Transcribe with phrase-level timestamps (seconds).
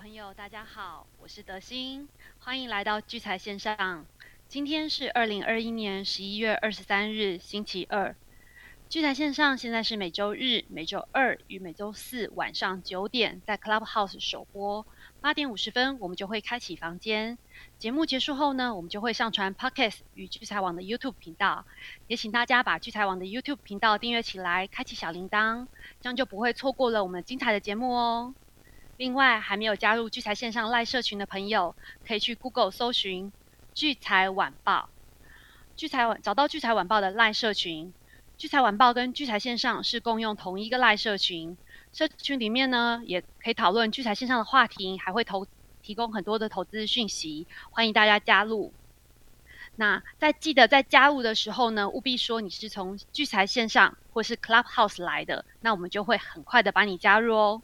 [0.00, 2.08] 朋友，大家好，我是德心，
[2.38, 4.06] 欢迎来到聚财线上。
[4.48, 8.16] 今天是二零二一年十一月二十三日，星期二。
[8.88, 14.86] 聚财线上现在是每周日、每周二与每周四晚上九点在 Clubhouse 首播，
[15.20, 17.36] 八点五十分我们就会开启房间。
[17.78, 21.66] 节目结束后呢，我们就会上传 Podcast 与聚财网的 YouTube 频道，
[22.06, 25.66] 也请大家把聚财网的 YouTube 频道订阅起来，开启小铃铛，
[26.00, 28.34] 这样就不会错过了我们精彩的节目哦。
[29.00, 31.74] 另外，还没有加入聚财线上赖社群的朋友，
[32.06, 33.32] 可以去 Google 搜寻
[33.72, 34.90] “聚财晚报”，
[35.74, 37.94] 聚财晚找到聚财晚报的赖社群。
[38.36, 41.56] 聚财晚报跟聚财线上是共用同一个赖社群，
[41.94, 45.46] 社群里面呢也可以讨论聚财线上的话题，还会投
[45.80, 48.70] 提供很多的投资讯息，欢迎大家加入。
[49.76, 57.62] 那在记得在加入的时候呢，务必说你是从聚财线上或是 Clubhouse 来的，那我们就会很快的把你加入哦。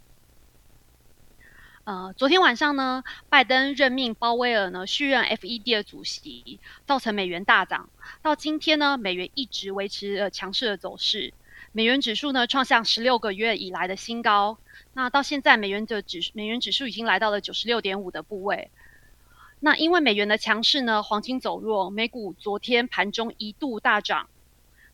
[1.86, 7.88] 呃，昨天晚上呢，拜登任命鲍威尔呢续任 FED 的主席，造成美元大涨。
[8.22, 11.32] 到今天呢，美元一直维持了强势的走势，
[11.70, 14.58] 美元指数呢创下十六个月以来的新高。
[14.94, 18.72] 那到现在，美元的指美元指数已经来到了九十六点五的部位。
[19.60, 24.28] 那因为美元的强势呢，黄金走弱，美股昨天盘中一度大涨。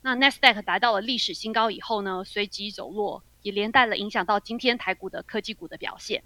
[0.03, 6.23] 那 Nasdaq 达到了历史新高以后呢，随即走弱，也连带了影响到今天台股的科技股的表现。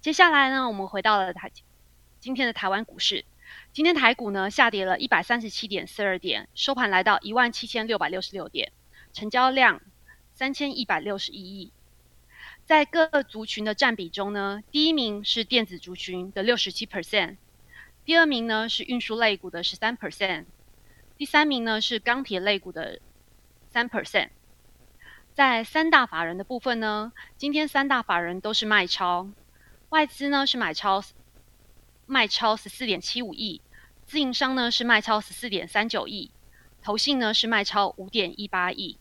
[0.00, 1.52] 接下来呢，我们回到了台
[2.20, 3.26] 今天的台湾股市。
[3.70, 8.72] 今天台股呢下跌了一百三十七点四二点，收盘来到一万七千六百六十六点，
[9.12, 9.82] 成交量
[10.32, 11.70] 三千一百六十一亿。
[12.64, 17.36] 在各族群的占比中呢，第一名是电子族群的六十七 percent，
[18.06, 20.46] 第二名呢是运输类股的十三 percent，
[21.18, 23.00] 第三名呢是钢铁类股的
[23.68, 24.30] 三 percent。
[25.34, 29.28] 在三大法人的部分呢，今天三大法人都是卖超。
[29.90, 31.02] 外资呢是买超
[32.06, 33.60] 卖超十四点七五亿，
[34.06, 36.30] 自营商呢是卖超十四点三九亿，
[36.80, 38.98] 投信呢是卖超五点一八亿。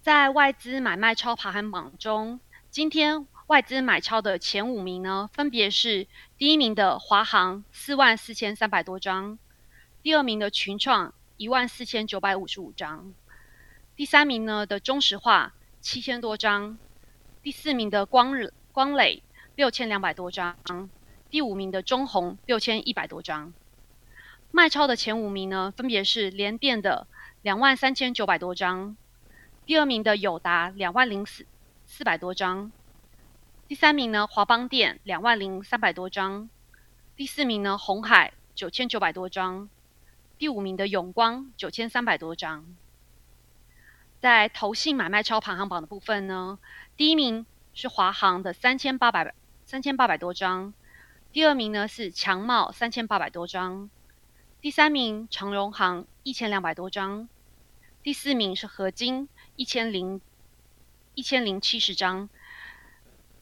[0.00, 9.38] 在外资买卖超排行榜中，今天外资买超的前五名呢，分别是第一名的华航四万四千三百多张，
[10.02, 13.14] 第二名的群创一万四千九百五十五张，
[13.94, 16.76] 第三名呢的中石化七千多张。
[17.48, 18.34] 第四名的光
[18.72, 19.22] 光磊
[19.56, 20.54] 六千两百多张，
[21.30, 23.54] 第五名的中红六千一百多张。
[24.50, 27.06] 卖超的前五名呢，分别是联电的
[27.40, 28.98] 两万三千九百多张，
[29.64, 31.46] 第二名的友达两万零四
[31.86, 32.70] 四百多张，
[33.66, 36.50] 第三名呢华邦电两万零三百多张，
[37.16, 39.70] 第四名呢红海九千九百多张，
[40.36, 42.76] 第五名的永光九千三百多张。
[44.20, 46.58] 在投信买卖超排行榜的部分呢，
[46.98, 49.32] 第一名是华航的三千八百
[49.64, 50.74] 三千八百多张，
[51.32, 53.88] 第二名呢是强茂三千八百多张，
[54.60, 57.28] 第三名长荣航一千两百多张，
[58.02, 60.20] 第四名是合金一千零
[61.14, 62.28] 一千零七十张，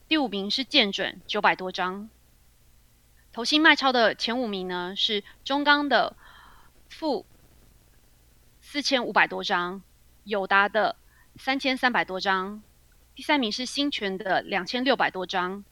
[0.07, 2.11] 第五名是建准九百多张。
[3.33, 6.15] 投信卖超的前五名呢是中钢的
[6.89, 7.25] 负
[8.61, 9.81] 四千五百多张。
[10.25, 10.95] 友达的
[11.37, 12.61] 三千三百多张，
[13.17, 15.65] 第三名是新泉的两千六百多张，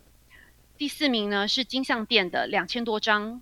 [0.80, 3.40] 第四名呢是金相店的两千多张，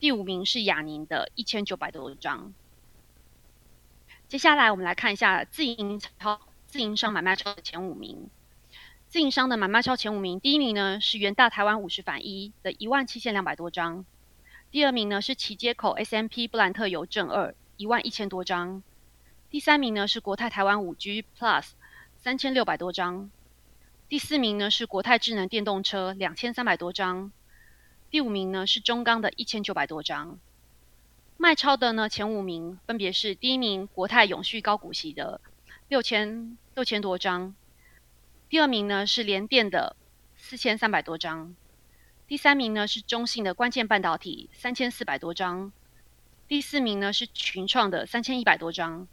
[0.00, 2.54] 第五名是雅宁的一千九百多张。
[4.28, 8.30] 接下来我们来看一下自营超自营商买卖超的前五名。
[9.08, 14.06] 自营商的买卖超前五名，第一名呢是元大台湾五十反一的一万七千两百多张，
[14.70, 18.82] 第二名呢是旗街口 S M P 布兰特邮政二一万一千多张。
[19.50, 21.72] 第三名呢是国泰台湾五 G Plus
[22.24, 23.30] 三千六百多张，
[24.08, 27.30] 第四名呢是国泰智能电动车两千三百多张，
[28.08, 30.38] 第五名呢是中钢的一千九百多张。
[31.36, 35.38] 卖超的呢前五名分别是第一名国泰永续高股息的
[35.88, 37.54] 六千六千多张，
[38.48, 39.94] 第二名呢是联电的
[40.34, 41.54] 四千三百多张，
[42.26, 45.70] 第三名呢是中信的关键半导体三千四百多张，
[46.48, 49.08] 第四名呢是群创的三千一百多张。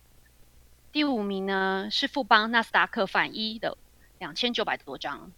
[0.92, 3.78] 第五名呢是富邦纳斯达克反一的
[4.20, 5.32] 两千九百多张。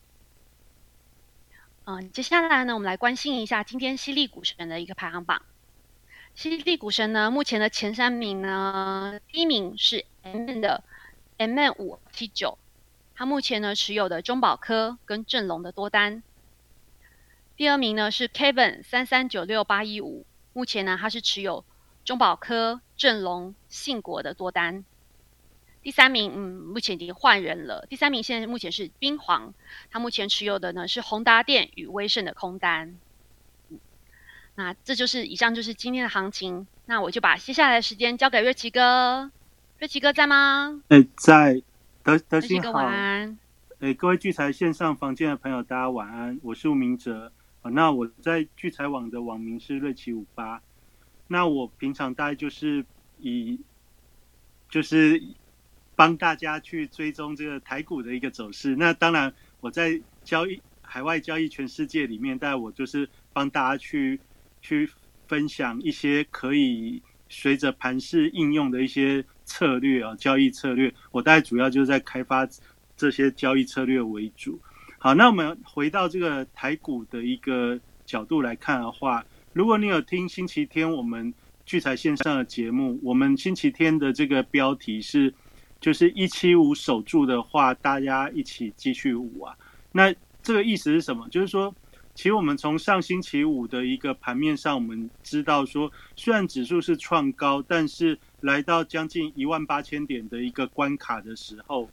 [1.86, 5.44] 嗯，接下来呢，我们来关心一下今天犀利股神的一个排行榜。
[6.34, 10.84] 犀利股神呢，目前的前三名呢，第一名是 M 的
[11.38, 12.58] M 五七九，
[13.14, 16.24] 他目前呢持有的中保科跟正隆的多单。
[17.56, 21.64] 第二名呢是 Kevin 三三九六八一五，目前呢他是持有
[22.04, 24.84] 中保科、正隆、信国的多单。
[25.84, 27.86] 第三名，嗯，目前已经换人了。
[27.90, 29.54] 第三名现在目前是冰皇，
[29.92, 32.96] 他目前持有的呢是宏达电与威盛的空单。
[34.56, 36.66] 那这就是以上就是今天的行情。
[36.86, 39.30] 那我就把接下来的时间交给瑞奇哥。
[39.80, 40.82] 瑞奇哥在吗？
[40.88, 41.62] 哎，在。
[42.02, 42.72] 德德兴好。
[42.72, 43.38] 晚安。
[43.80, 46.40] 哎，各位聚财线上房间的朋友，大家晚安。
[46.44, 47.30] 我是吴明哲。
[47.64, 50.62] 那我在聚财网的网名是瑞奇五八。
[51.28, 52.86] 那我平常大概就是
[53.20, 53.60] 以，
[54.70, 55.22] 就是。
[55.96, 58.76] 帮大家去追踪这个台股的一个走势。
[58.76, 64.20] 那当然，我在交易海外交易全世界里面，但我就是帮大家去
[64.62, 64.90] 去
[65.28, 70.94] 分享一些可以随着盘势应用的一些策略啊，交易策略。
[71.12, 72.48] 我大概主要就是在开发
[72.98, 74.60] 这些交易策略为主。
[74.98, 81.34] 好，那我们回到这个台股的一个角度来看的话，如果你有听星期天我们
[81.66, 85.34] 聚财线上的节目，我们星期天的这个标题是。
[85.84, 89.54] 就是一七五守住的话，大家一起继续舞啊。
[89.92, 91.28] 那这个意思是什么？
[91.28, 91.76] 就是说，
[92.16, 101.90] 其实我们从上星期五的一个盘面上，我们知道说，虽然指数是创高，但是来到将近一万八千点的一个关卡的时候，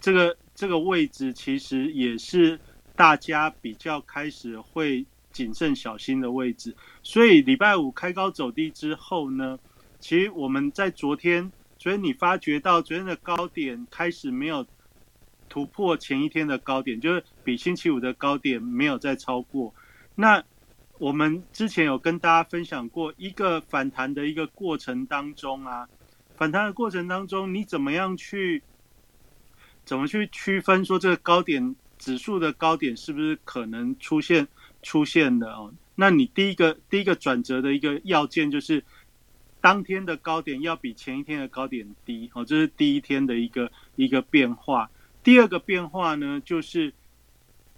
[0.00, 2.58] 这个这个位置其实也是
[2.96, 6.74] 大家比较开始会谨慎小心的位置。
[7.02, 9.58] 所以礼拜五开高走低之后呢，
[10.00, 11.52] 其实我们在昨天。
[11.78, 14.66] 所以你发觉到昨天的高点开始没有
[15.48, 19.72] 突破前一天的高点，就是比星期五的高点没有再超过。
[20.14, 20.42] 那
[20.98, 25.86] 我们之前有跟大家分享过一个反弹的一个过程当中啊，
[26.34, 28.62] 反弹的过程当中，你怎么样去
[29.84, 34.48] 怎么去区分说这个高点指数的高点是不是可能出现
[34.82, 35.72] 出现的哦？
[35.94, 38.82] 那你第一个第一个转折的一个要件就是。
[39.66, 44.88] 当天的高点要比前一天的高点低，哦，这是第一天的一个一个变化。
[45.24, 46.94] 第二个变化呢，就是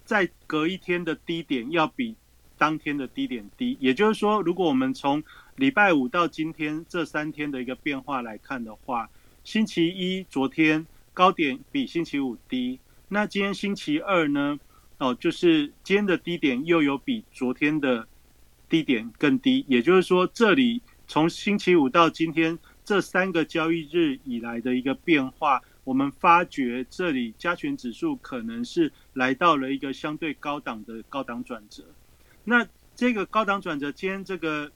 [0.04, 2.14] 在隔一天的低点要比
[2.58, 3.78] 当天的低点低。
[3.80, 5.24] 也就是说，如果我们从
[5.56, 9.08] 礼拜五到今天这三天的一个变化来看的话，
[9.42, 14.60] 星期一昨天高点比星期五低，那今天星期二呢，
[14.98, 18.06] 哦，就是今天的低点又有比昨天的
[18.68, 19.64] 低点更低。
[19.66, 20.82] 也就是说，这里。
[21.08, 31.82] 从星期五到今天这三个交易日以来的一个变化，我们发觉这里加权指数可能是来到了一个相对高档的高档转折。
[32.44, 34.70] 那这个高档转折，今天这个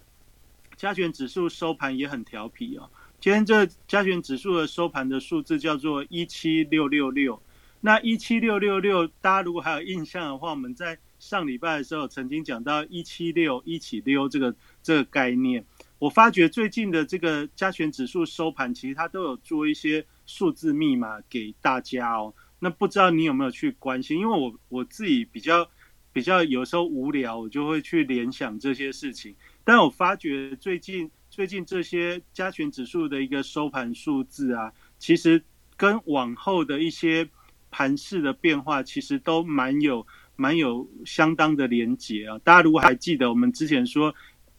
[0.74, 2.88] 加权指数收盘也很调皮哦。
[3.20, 7.40] 今天这加权指数的收盘的数字叫做一七六六六。
[7.84, 15.64] 那一七六六六，大家如果还有印象的话，我们在上礼拜的时候曾经讲到一七六一起溜这个这个概念。
[16.02, 22.34] 我发觉最近的这个加权指数收盘，其实它都有做一些数字密码给大家哦。
[22.58, 24.18] 那不知道你有没有去关心？
[24.18, 25.70] 因为我我自己比较
[26.12, 29.32] 比较有时候无聊，我就会去联想这些事情。
[29.62, 35.40] 但我发觉最近最近这些加权指数的一个收盘数字啊，其实
[35.76, 37.28] 跟往后的一些
[37.70, 40.04] 盘势的变化，其实都蛮有
[40.34, 42.36] 蛮有相当的连结啊。
[42.42, 44.12] 大家如果还记得我们之前说。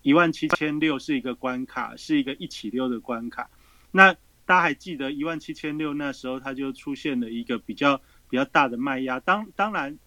[0.04, 3.50] 一万七千六是一个关卡，是一个一起溜的关卡。
[3.90, 4.14] 那
[4.46, 9.18] 大家还记得一万七千六那时候，它就出现了一个比较比较大的卖压。
[9.22, 9.98] 当当然，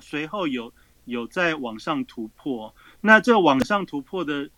[0.00, 0.72] 随后有
[1.06, 2.74] 有在往上突破。
[3.00, 4.50] 那这往上突破的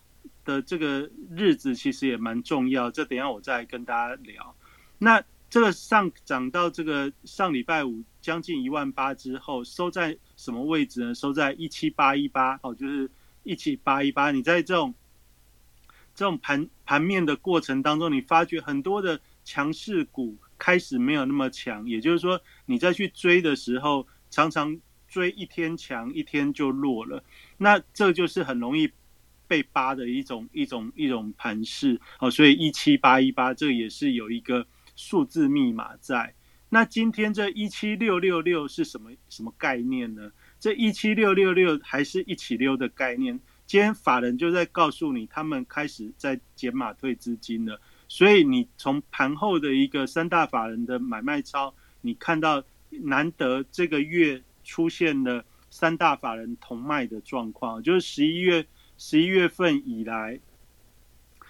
[0.43, 2.91] 的这个日子其实也蛮重要。
[2.91, 4.53] 这等下我再跟大家聊。
[4.97, 11.15] 那这个上涨到这个上礼拜五将近一万八之后，收在什么位置呢？
[11.15, 13.09] 收在一七八一八哦，就是。
[13.43, 14.93] 一起扒一扒，你在这种
[16.15, 27.23] 这种盘盘面的过程当中，你发觉很多的强势股开始没有那么强，也就是说，你再去追的时候，常常追一天强，一天就弱了。
[27.57, 28.89] 那这就是很容易
[29.47, 32.31] 被扒的一种一种一种盘势哦。
[32.31, 36.33] 所以一七八一八，这也是有一个数字密码在。
[36.69, 40.31] 那今天这一七六六六是什么什么概念呢？
[40.63, 47.81] 这一七六六六还是一起溜的概念，今天法人就在告诉你，他们开始在减码退资金了。
[48.07, 58.65] 所以你从盘后的一个三大法人的买卖超，你看到难得这个月出现了三大法人同卖的状况，就是十一月
[58.97, 60.39] 十一月份以来，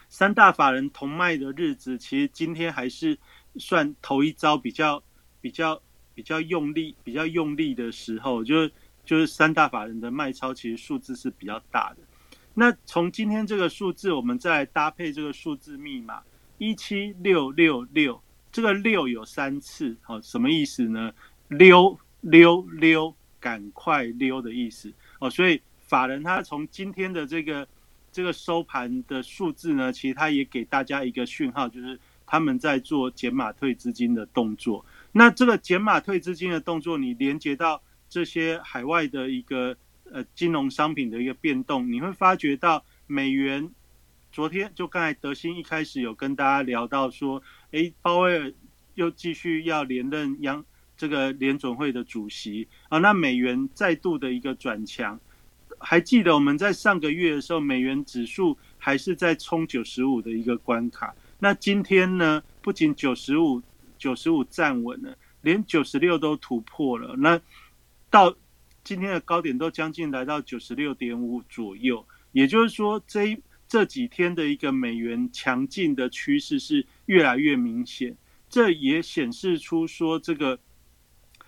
[0.09, 3.15] 三大法人同卖的日子，其实今天还是
[3.57, 5.03] 算头一招比较
[5.39, 5.79] 比较
[6.15, 8.71] 比较用力、比较用力的时候，就是。
[9.05, 11.97] 就是三大法人的卖超，其实数字是比较大的。
[12.53, 16.21] 那从今天这个数字，我们再搭配这个数字密码
[16.57, 21.11] 一七六六六，这个六有三次，好，什么意思呢？
[21.47, 25.29] 溜溜溜，赶快溜的意思哦。
[25.29, 27.67] 所以法人他从今天的这个
[28.11, 34.85] 这个收盘的数字呢，其实他也给大家一个讯号，就是他们在做减码退资金的动作。
[35.11, 37.81] 那这个减码退资金的动作，你连接到
[38.13, 39.75] 这些海外的一个
[40.11, 43.67] 呃金融商品的一个变动，你会发觉到美元。
[44.31, 47.41] 昨天就刚才德兴一开始有跟大家聊到说，
[47.71, 48.53] 哎，鲍威尔
[48.93, 50.63] 又继续要连任央
[50.95, 55.19] 这个联准会的主席啊，那美元再度的一个转强。
[55.79, 61.15] 还记得我们在上个月的时候，美元指数还是在冲九十五的一个关卡。
[61.39, 63.59] 那今天呢，不仅九十五
[63.97, 67.15] 九十五站稳了，连九十六都突破了。
[67.17, 67.41] 那
[68.13, 68.37] 到
[68.83, 73.41] 今天的高点都将近来到九十六点五左右，也就是说这。
[73.65, 78.15] 这几天的一个美元强劲的趋势是越来越明显，
[78.47, 80.59] 这也显示出说这个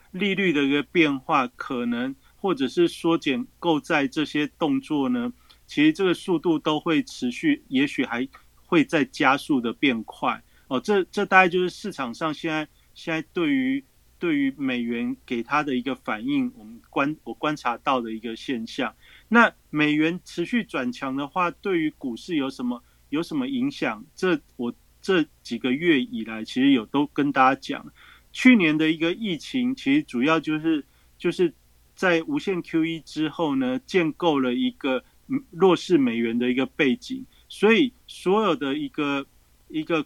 [0.10, 5.32] 利率的一个变化可能，或者是缩减购债这些动作呢，
[5.68, 8.28] 其实这个速度都会持续，也许还
[8.66, 10.80] 会再加速的变快哦。
[10.80, 13.84] 这这大概就是市场上现在现在对于
[14.18, 18.96] 对于美元给它的一个反应，我们观我观察到的一个现象。
[19.28, 24.04] 那美元持续转强的话，对于股市有什么有什么影响？
[24.16, 27.86] 这我这几个月以来，其实有都跟大家讲，
[28.32, 30.84] 去年的一个疫情，其实主要就是
[31.18, 31.54] 就是
[31.96, 35.04] 在无限 QE 之后呢，建构了一个
[35.52, 39.26] 弱势美元的一个背景，所以所有的一个
[39.68, 40.06] 一个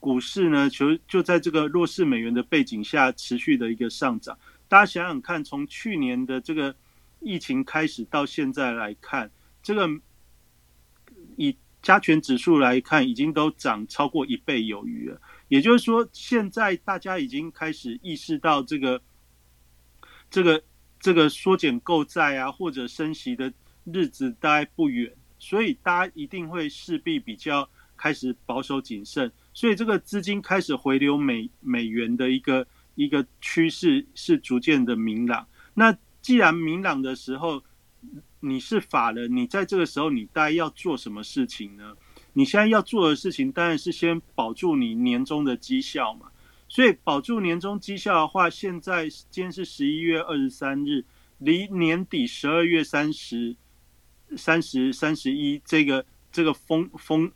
[0.00, 4.38] 股市呢，就就在这个弱势美元的背景下持续的一个上涨。
[4.68, 6.74] 大家想想看，从去年的这个。
[7.20, 9.28] 疫情开始到现在来看，
[9.60, 9.90] 这个
[11.36, 15.20] 以加权指数来看，已经都涨超过一倍有余了。
[15.48, 19.02] 也就是说，现在大家已经开始意识到这个、
[20.30, 20.62] 这个、
[21.00, 35.44] 这个缩减购债啊，或者升息的日子大概不远，所以大家一定会势必比较开始保守谨慎，所以这个资金开始回流美美元的一个一个趋势是逐渐的明朗。
[35.74, 37.60] 那既然明朗的时候，
[38.38, 41.92] 你是法人，你在这个时候你大概要做什么事情呢？
[42.34, 46.28] 你现在要做的事情当然是先保住你年终的绩效嘛。
[46.68, 51.04] 所以保住年终绩效的话，现在今天是十一月二十三日，
[51.38, 53.56] 离年底十二月三十、
[54.36, 57.32] 三十、三十一这个这个封封，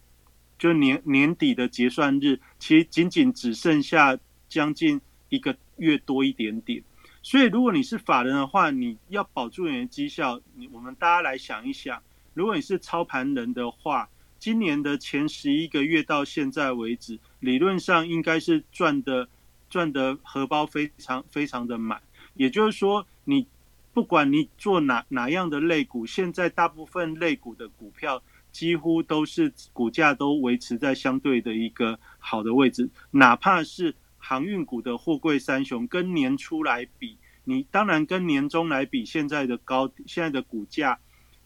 [0.62, 4.16] 就年年底的结算日，其实仅仅只剩下
[4.48, 6.80] 将近一个月多一点点。
[7.20, 10.40] 所以，如果你是法人的话，你要保住你的绩效。
[10.70, 12.00] 我们大家来想一想，
[12.32, 19.28] 如果你是操盘人的话，今年的前十一个月到现在为止，理论上应该是赚的
[19.68, 22.00] 赚的荷包非常非常的满。
[22.34, 23.48] 也就是说，你
[23.92, 33.94] 不管你做哪哪样的类股，现在大部分类股的股票几乎都是股价都维持在相对的一个好的位置，哪怕是。
[34.24, 40.96] 航运股的货柜三雄跟年初来比，你当然跟年终来比，现在的高现在的股价，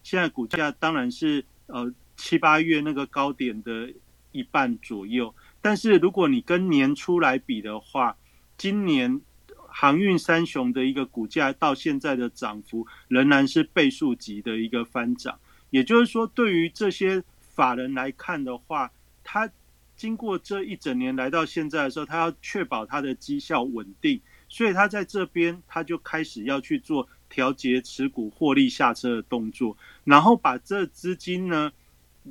[0.03, 3.91] 现在股价当然是呃七八月那个高点的
[4.31, 5.35] 一半左右。
[5.63, 8.15] 但是如果你跟年初来比的话，
[8.59, 9.23] 今年
[9.69, 15.39] 航运三雄的一个股价到现在的涨幅仍然是倍数级的一个翻涨。
[15.77, 17.23] 也就是说，对于这些
[17.55, 18.91] 法人来看的话，
[19.23, 19.51] 他。
[19.97, 31.73] 经过这一整年来到现在的时候，他要确保他的绩效稳定，所以他在这边他就开始要去做调节持股获利下车的动作，然后把这资金呢，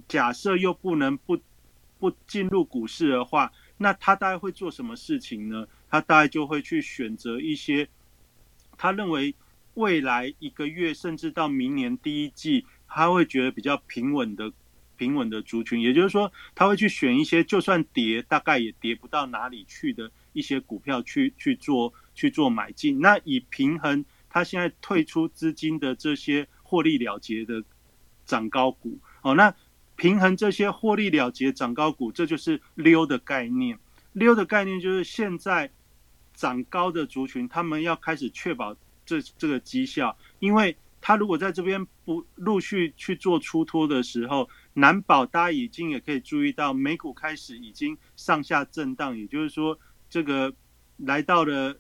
[0.08, 1.40] 假设又不能不
[1.98, 5.68] 不进入股市的话，那他大概会做什么事情呢？
[5.90, 7.90] 他大概就会去选择一些
[8.78, 9.34] 他认为
[9.75, 14.51] 未来一个月甚至到明年第一季，他会觉得比较平稳的。
[14.98, 23.01] 平稳的族群，也就是说，他会去选一些就算跌，大概也跌不到哪里去的一些股票去去做去做买进。
[23.01, 27.62] 那以平衡他现在退出资金的这些获利了结的
[28.25, 29.53] 涨高股哦，那
[29.98, 33.77] 平衡这些获利了结涨高股，这就是溜的概念。
[34.13, 35.70] 溜的概念就是现在
[36.34, 38.74] 涨高的族群，他们要开始确保
[39.05, 44.50] 这这个绩效，因为他如果在这边不陆续去做出脱的时候。
[44.77, 50.53] 难保大家已经也可以注意到，美股开始已经上下震荡，也就是说，这个
[50.97, 51.79] 来到了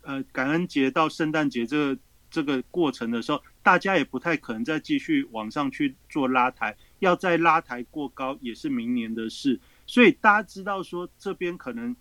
[0.00, 2.00] 呃感恩节到圣诞节这个
[2.30, 9.60] 这个过程的时候，大家也不太可能再继续往上去做拉抬，要再拉抬过高也是明年的事。
[9.86, 11.94] 所以大家知道说，这边可能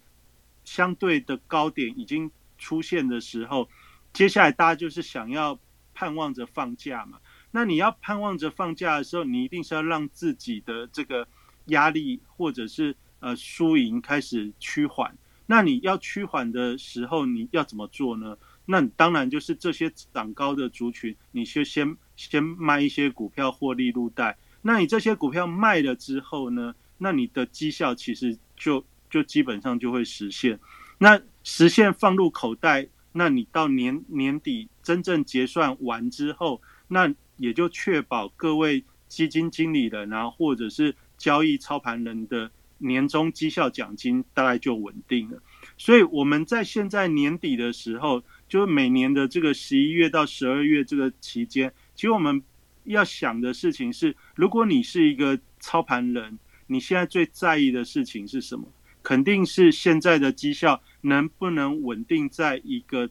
[0.64, 3.68] 相对的高点已经出现的时候，
[4.16, 5.60] 接下来大家就是想要
[5.94, 7.20] 盼望着放假嘛。
[7.52, 11.28] 那你要盼望着放假的时候，你一定是要让自己的这个
[11.66, 15.14] 压力或者是呃输赢开始趋缓。
[15.48, 18.38] 那你要趋缓的时候，你要怎么做呢？
[18.66, 24.38] 那当然就是这些涨高的族群，你就先先卖一些股票获利入袋。
[24.62, 26.74] 那你这些股票卖了之后呢？
[26.98, 30.58] 那你的绩效其实就就基本上就会实现。
[30.98, 45.42] 那实现放入口袋，那你到年年底真正结算完之后，那也就确保各位基金经理人啊，或者是交易操盘人的年终绩效奖金大概就稳定了。
[45.78, 52.44] 所以我们在现在年底的时候，就是每年的这个十一月到十二月这个期间，其实我们
[52.84, 58.68] 要想的事情是：如果你是一个操盘人，你现在最在意的事情是什么？
[59.06, 63.08] 肯定是现在的绩效能不能稳定在一个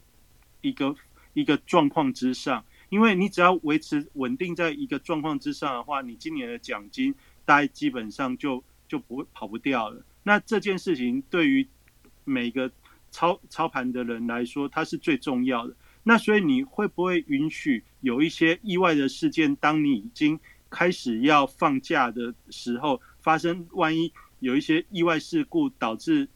[0.61, 0.97] 一个
[1.35, 2.65] 一个状况之上。
[2.89, 10.05] 因为你只要维持稳定在一个状况之上的话，你今年的奖金大概基本上就就不会跑不掉了。
[10.25, 11.67] 那这件事情对于
[12.25, 12.71] 每个
[13.13, 15.77] 操操盘的人来说，它是最重要的。
[16.03, 19.55] 那所以你会不会允许有一些意外的事件？
[19.57, 24.13] 当你已经开始要放假的时候发生，万一
[24.45, 26.29] 有一些意外事故导致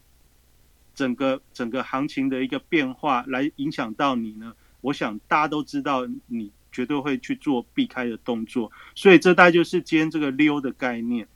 [0.95, 4.55] 整个整个行情的一个变化，来影响到你呢？
[4.81, 11.29] 我想大家都知道，你绝对会去做避开的动作，所以这大概就是今天这个溜的概念。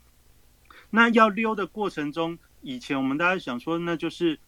[0.89, 4.39] 那要溜的过程中，以前我们大家想说，那就是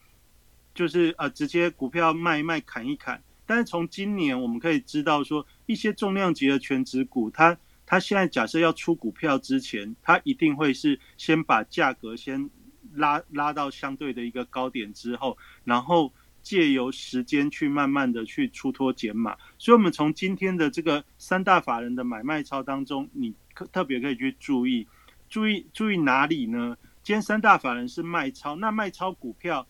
[0.75, 3.23] 就是呃，直接股票卖一卖，砍一砍。
[3.45, 7.59] 但是从今年我们可以知道，说一些重量级的全职股，它
[7.95, 12.51] 它现在假设要出股票之前，它一定会是先把价格先
[12.95, 16.13] 拉拉到相对的一个高点之后，然后。
[16.45, 24.87] 借由时间去慢慢的去出脱减码，所以我们从今天的这个三大法人的买卖超当中，你特特别可以去注意，
[25.31, 26.77] 注意注意哪里呢？
[27.03, 29.67] 今天三大法人是卖超，那卖超股票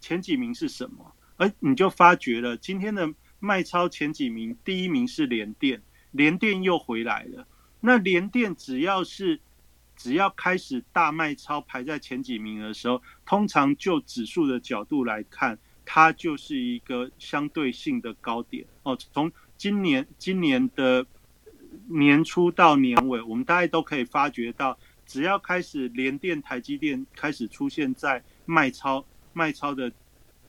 [0.00, 1.14] 前几名是什么？
[1.36, 5.80] 而你就发觉了，今天的卖超前几名，第一名是联电，
[6.18, 7.46] 联电又回来了。
[7.80, 9.40] 那联电只要是
[9.96, 15.58] 只要开始大卖超排在前几名的时候，通常就指数的角度来看。
[15.90, 18.94] 它就是一个相对性的高点哦。
[19.14, 21.06] 从今年今年的
[21.86, 29.02] 年初到年尾，我们大概都可以发觉到，只要开始联电、台积电开始出现在卖超
[29.32, 29.90] 卖超的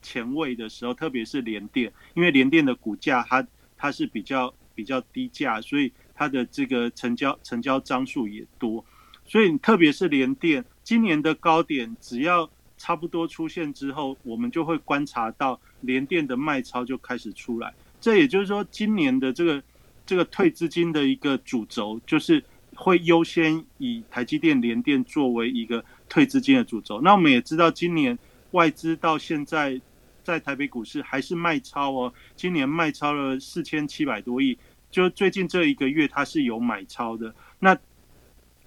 [0.02, 3.46] 前位的时候，特别是联电，因为联电的股价它
[3.78, 8.82] 它是比较比较低价，所以它的这个成交成交张数也多，
[9.26, 17.74] 所以特别是联电今年的高点，只要差不多出现之后，我们就会观察到联电的卖超就开始出来。
[18.00, 19.62] 这也就是说，今年的这个
[20.06, 22.42] 这个退资金的一个主轴，就是
[22.74, 27.02] 会优先以台积电、联电作为一个退资金的主轴。
[27.02, 28.18] 那我们也知道，今年
[28.52, 29.78] 外资到现在
[30.24, 34.56] 在台北股市还是卖超哦，今年卖超了四千七百多亿，
[34.90, 37.34] 就最近这一个月它是有买超的。
[37.58, 37.76] 那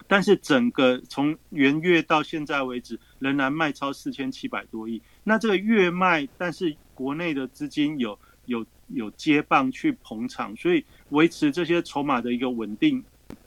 [0.07, 5.01] 但是整个从元月到现在为止，仍然卖超四千七百多亿。
[5.23, 13.03] 那这个月卖，但是国内的资金有有有接棒去捧场，所以维持这些筹码的一个稳定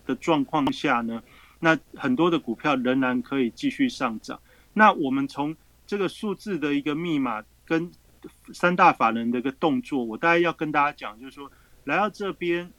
[0.07, 1.23] 的状况下呢，
[1.61, 4.41] 那很多的股票仍然可以继续上涨。
[4.73, 5.55] 那我们从
[5.87, 7.91] 这个数字的一个密码跟
[8.53, 11.53] 三大法人的一个动作，我大概要跟大家讲，就是说
[11.87, 12.71] 来到这边，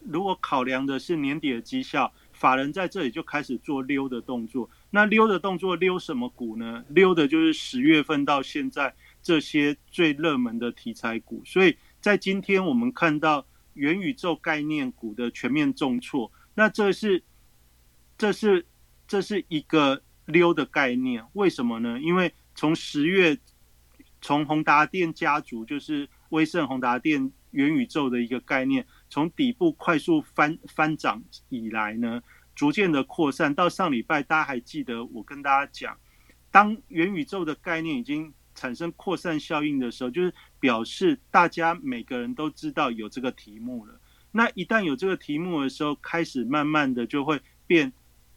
[0.00, 2.12] 如果考量的是年底的绩效。
[2.32, 6.84] 法人在这里就开始做溜的动作，那溜的动作溜什么股呢？
[6.88, 11.40] 溜的就是十月份到现在这些最热门的题材股。
[11.46, 17.24] 所以在今天我们看到元宇宙概念股的全面重挫，那这是
[18.18, 18.66] 这是
[19.08, 21.24] 这是一个溜的概念。
[21.32, 21.98] 为什么呢？
[21.98, 23.38] 因为从十月
[24.20, 28.86] 从宏达电家族就是威盛宏达电元宇宙的一个概念。
[29.08, 32.22] 从底部快速翻翻涨以来呢，
[32.54, 35.96] 逐渐的扩散到上礼拜，大家还记得我跟大家讲，
[36.50, 44.00] 当元宇宙的概念已经产生扩散效应的时候，就是表示大家每个人都知道有这个题目了。
[44.32, 47.92] 那一旦有这个题目的时候，开始慢慢的就会变，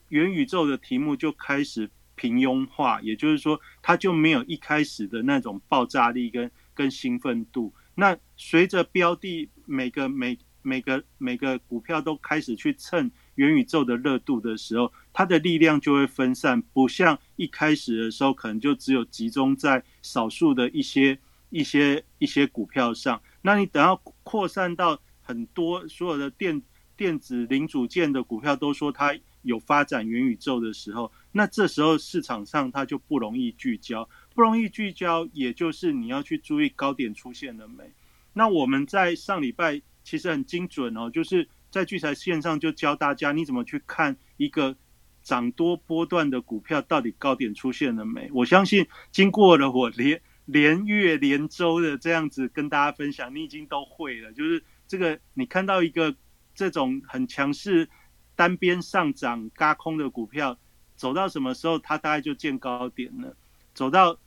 [0.10, 7.74] 元宇宙的题目就开始平庸化，也就是说，它就没有一开始的那种爆炸力跟跟兴奋度。
[7.96, 23.22] 那随着标的每个每每个每个股票都开始去蹭元宇宙的热度的时候，它的力量就会分散，不像一开始的时候可能就只有集中在少数的一些一些一些股票上。
[23.42, 26.62] 那你等到扩散到很多所有的电
[26.96, 37.84] 电子零组件的股票都说它有发展元宇宙的时候，那这时候市场上它就不容易聚焦，不容易聚焦，也就是你要去注意高点出现了没。
[38.34, 44.76] 那我们在上礼拜其实很精准哦，就是在聚财线上就教大家你怎么去看一个
[45.22, 48.30] 涨多波段的股票到底高点出现了没。
[48.34, 54.32] 我相信经过了我连连月连周的这样子跟大家分享，你已经都会了。
[54.34, 56.16] 就是这个你看到一个
[56.56, 57.90] 这种很强势
[58.36, 60.58] 单边上涨嘎空的股票，
[60.96, 63.36] 走到什么时候它大概就见高点了，
[63.74, 64.18] 走到。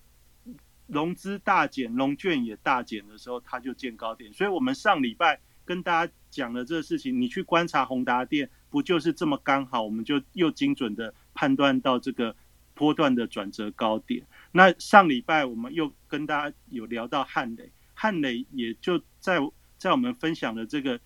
[0.93, 4.31] 融资大减，融券也大减的时候，它就见高点。
[4.31, 9.83] 所以，我们上礼拜跟大家讲的这个事情，你去观察宏达电，不就是这么刚好？
[9.83, 12.37] 我们就又精准的判断到这个
[12.75, 14.23] 波段的转折高点。
[14.53, 19.39] 那上礼拜我们又跟大家有聊到汉磊，汉磊也就在
[19.79, 21.01] 在我们分享的这个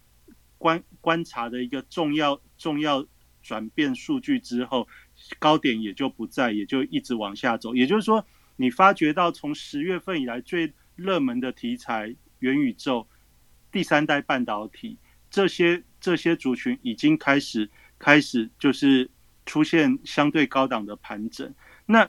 [0.59, 3.07] 观观察的一个重要重要
[3.41, 4.89] 转变数据之后，
[5.39, 7.73] 高点也就不在，也就一直往下走。
[7.77, 8.27] 也就是说。
[8.57, 13.07] 你发觉到从十月份以来最热门的题材元宇宙、
[13.71, 14.99] 第三代半导体
[15.31, 19.11] 这些这些族群已经开始开始就是
[19.45, 21.55] 出现相对高档的盘整。
[21.85, 22.09] 那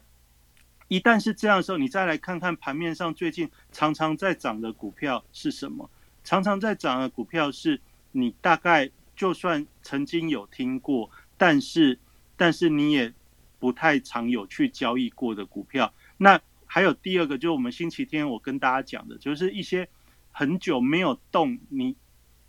[0.87, 5.89] 一旦是这样的时候，你再来看看盘面上最近常常在涨的股票是什么？
[6.23, 7.81] 常常在涨的股票是
[8.11, 11.99] 你大概就算曾经有听过，但是
[12.37, 13.13] 但是你也
[13.59, 15.93] 不太常有去交易过的股票。
[16.17, 19.87] 那还有第二个，就是我们星期天我跟大家讲的，就是一些
[20.31, 21.95] 很久没有动，你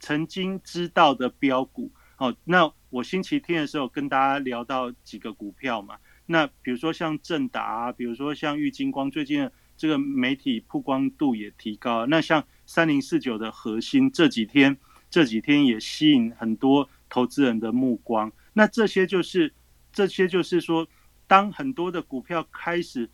[0.00, 1.90] 曾经知道的标股。
[2.16, 12.04] 哦，那我星期天的时候跟大家聊到几个股票嘛，那比如说像正达，比如说像玉金光，最近这个媒体曝光度也提高。
[12.06, 14.76] 那像三零四九的核心，这几天
[15.08, 18.32] 这几天也吸引很多投资人的目光。
[18.54, 19.52] 那这些就是
[19.92, 20.88] 这些就是说，
[21.28, 23.08] 当很多的股票开始。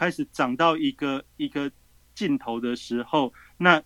[0.00, 1.70] 开始涨到一个一个
[2.14, 3.82] 尽头的时候，那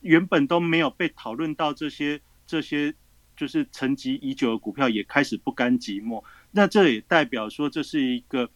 [0.00, 2.94] 原本都没有被讨论到这些这些
[3.36, 6.24] 就是沉寂已久的股票也开始不甘寂寞。
[6.52, 8.48] 那这也代表说这是一个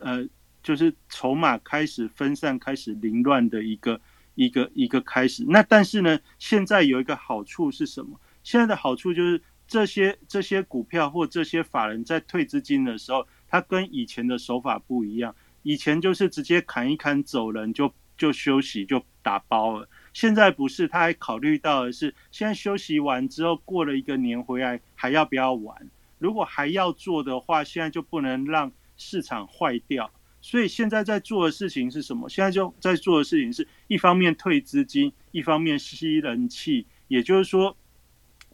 [0.00, 0.28] 呃，
[0.62, 3.98] 就是筹码开始分散、开始凌乱的一个
[4.34, 5.42] 一个一个开始。
[5.48, 8.20] 那但是呢，现在有一个好处是什么？
[8.42, 15.34] 现在的好处就是这些这些股票或这些法人在退资金的时候，它跟以前的手法不一样。
[15.62, 25.90] 以前就是直接砍一砍走人就就休息就打包了，现在不是，他还考虑到的是，现在休息完之后过了一个年回来还要不要玩？
[26.18, 30.10] 如果还要做的话，现在就不能让市场坏掉。
[30.42, 32.28] 所以现在在做的事情是什么？
[32.28, 37.76] 现在就在做的事情是一方面退资金，一方面吸人气，也就是说，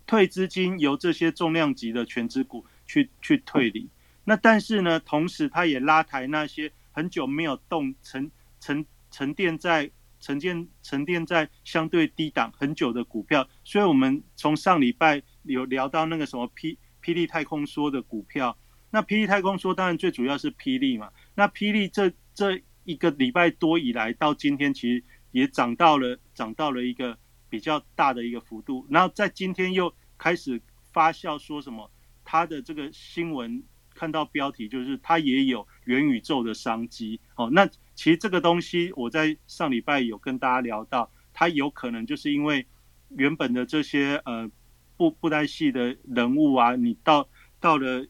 [0.07, 3.89] 退资金由这些重量级的全资股去去退离。
[4.25, 6.73] 那但是呢，同时他也拉抬那些。
[6.97, 18.57] 很久没有动沉沉沉淀在沉淀沉淀在相对低档很久的股票，所以我们从上礼拜有聊到那个什么霹霹雳太空说的股票，
[18.89, 27.19] 那霹雳太空说当然最主要是霹雳嘛，那霹雳这这一个礼拜多以来到今天其实也涨到了涨到了一个
[27.51, 30.59] 比较大的一个幅度，然后在今天又开始
[30.95, 31.91] 发酵说什么
[32.25, 33.63] 它的这个新闻。
[33.97, 37.49] 看到标题就是它也有元宇宙的商机哦。
[37.51, 42.67] 那其实这个东西我在上礼拜有跟大家聊到，它有可能就是因为
[43.09, 44.51] 原本的这些呃
[44.99, 47.27] 布布袋戏的人物啊，你到
[47.59, 48.07] 到了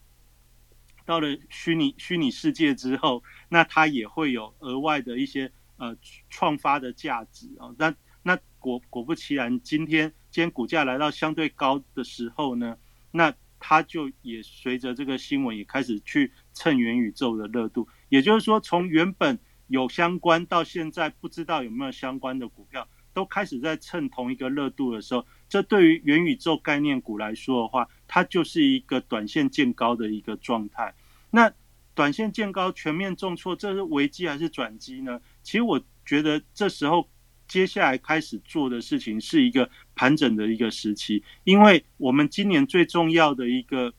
[1.05, 5.97] 到了虚拟虚拟世界之后，那它也会有额外的一些呃
[6.29, 7.73] 创发的价值啊。
[7.79, 7.95] 那
[8.25, 12.77] 那果果不其然，今天今天股价来到相对高的时候呢，
[13.13, 13.33] 那。
[13.59, 19.39] 它就也随着这个新闻也开始去蹭元宇宙的热度，也就是说，从原本
[19.69, 30.95] 有相关到现在不知道有没有相关的股票，都开始在蹭同一个热度的时候，这对于元宇宙概念股来说的话，它就是一个短线见高的一个状态。
[31.31, 31.53] 那
[31.95, 35.21] 短线见高全面重挫，这是危机还是转机呢？
[35.43, 37.09] 其实我觉得这时候。
[37.49, 43.93] 接下来开始做的事情是一个盘整的一个时期，因为我们今年最重要的一个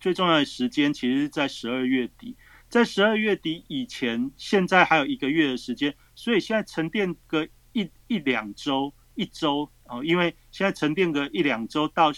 [0.00, 2.36] 最重要的时间，其实是在十二月底，
[2.68, 12.12] 在十二月底以前，现在还有一个月的时间，所以现在沉淀个一一两周，一周哦，因为现在沉淀个一两周到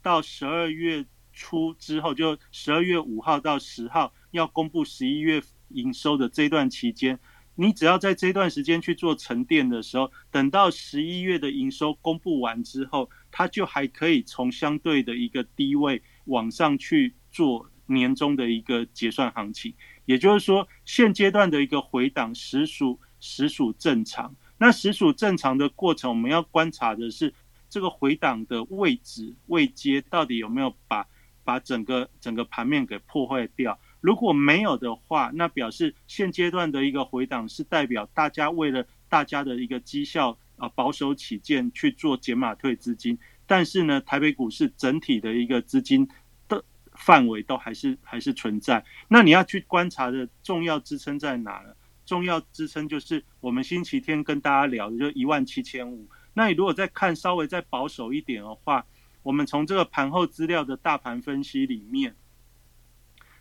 [0.00, 7.18] 到十二月初之后，就十二月五号到十号要公布十一月营收的这段期间，
[7.56, 19.74] 你只要在这段时间去做沉淀的时候，等到十一月的营收公布完之后，它就还可以从相对的一个低位往上去做年终的一个结算行情。
[20.04, 24.36] 也就是说，现阶段的一个回档实属实属正常。
[24.58, 27.32] 那实属正常的过程，我们要观察的是
[27.68, 31.06] 这个回档的位置位阶到底有没有把
[31.42, 33.78] 把整个整个盘面给破坏掉。
[34.06, 43.18] 如果没有的话，那表示现阶段的一个回档是代表大家为了大家的一个绩效啊保守起见去做减码退资金。
[43.48, 46.08] 但是呢，台北股市整体的一个资金
[46.46, 48.84] 的范围都还是还是存在。
[49.08, 51.74] 那你要去观察的重要支撑在哪呢？
[52.04, 56.08] 重要支撑就是我们星期天跟大家聊的，就一万七千五。
[56.34, 58.86] 那你如果再看稍微再保守一点的话，
[59.24, 62.14] 我们从这个盘后资料的大盘分析里面，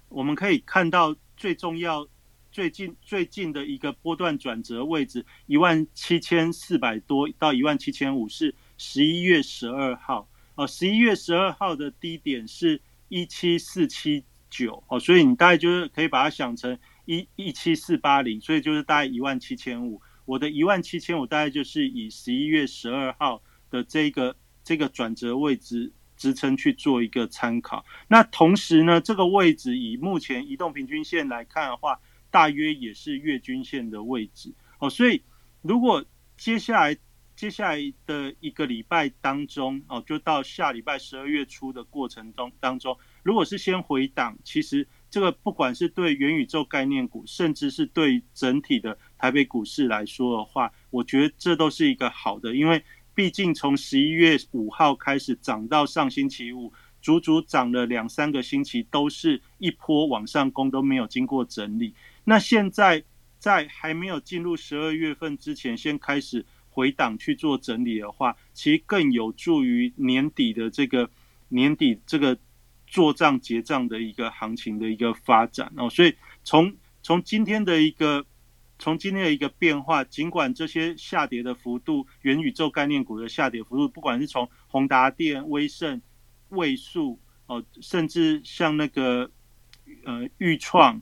[0.09, 2.07] 我们可以看到最重要、
[2.51, 16.77] 最近最近的一个波段转折位置，一万七千四百多到一万七千五是十一月十二号哦，十一月十二号的低点是一七四七九哦，所以你大概就是可以把它想成。
[17.07, 20.01] 一一七四八零，所以就是大概一万七千五。
[20.25, 27.85] 我的一万七千五大概就是以十一月十二号的这个这个转折位置支撑去做一个参考。
[28.07, 31.99] 那同时呢，这个位置以目前移动平均线来看的话，
[32.29, 34.89] 大约也是月均线的位置哦。
[34.89, 35.21] 所以
[35.61, 36.03] 如果
[36.37, 36.97] 接下来
[37.35, 44.87] 接下来的一个礼拜当中哦，就到下礼拜十二月初的过程中当中，如果是先回档，其实。
[45.07, 52.83] 这个不管是对元宇宙概念股，甚至是对整体的台北股市来说的话，我觉得这都是一个好的，因为
[53.15, 61.95] 毕竟从十一月五号开始涨到上星期五，足足涨了两三个星期，都是一波往上攻，都没有经过整理。
[62.25, 63.03] 那现在
[63.39, 71.09] 在还没有进入十二月份之前，先开始回档去做整理的话，其实更有助于年底的这个
[71.47, 72.37] 年底这个。
[72.87, 78.23] 做账结账的一个行情的一个发展哦，所以从从今天的一个
[78.77, 86.01] 从今天的一个变化，尽管这些下跌的幅度，元宇宙概念股的下跌幅度，不管是从宏达电、威盛、
[86.49, 89.31] 位数哦，甚至像那个
[90.03, 91.01] 呃豫创，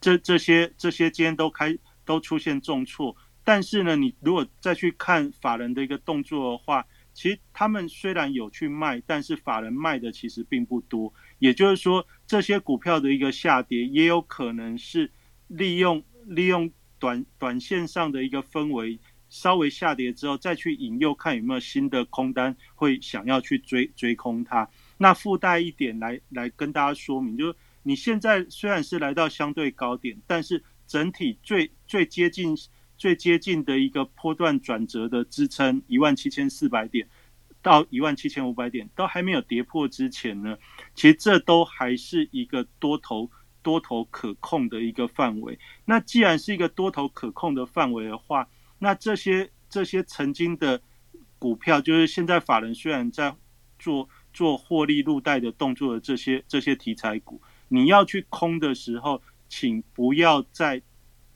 [0.00, 11.12] 这这些这些今天都开都出现重挫，但是呢，你如果再去看法人的一个动作的话，其实他们虽然有去卖，但是法人卖的其实并不多。
[11.38, 15.10] 也就是说，这些股票的一个下跌，也有可能是
[15.46, 16.70] 利用利用
[17.04, 24.66] 短短线上的一个氛围，稍微下跌之后，再去引诱看有没有新的空单会想要去追追空它。
[24.96, 32.56] 那附带一点来来跟大家说明，就是你现在虽然是来到相对高点，但是整体最最接近
[32.96, 37.06] 最接近的一个波段转折的支撑一万七千四百点。
[37.60, 40.56] 到一万七千五百点都还没有跌破之前呢，
[40.94, 43.30] 其实这都还是一个多头
[43.64, 45.58] 多头可控的一个范围。
[45.84, 48.48] 那既然是一个多头可控的范围的话，
[48.78, 50.80] 那这些这些曾经的
[51.40, 53.34] 股票，就是现在法人虽然在
[53.76, 60.80] 做做获利入袋的动作的这些这些题材股，你要去空的时候，请不要在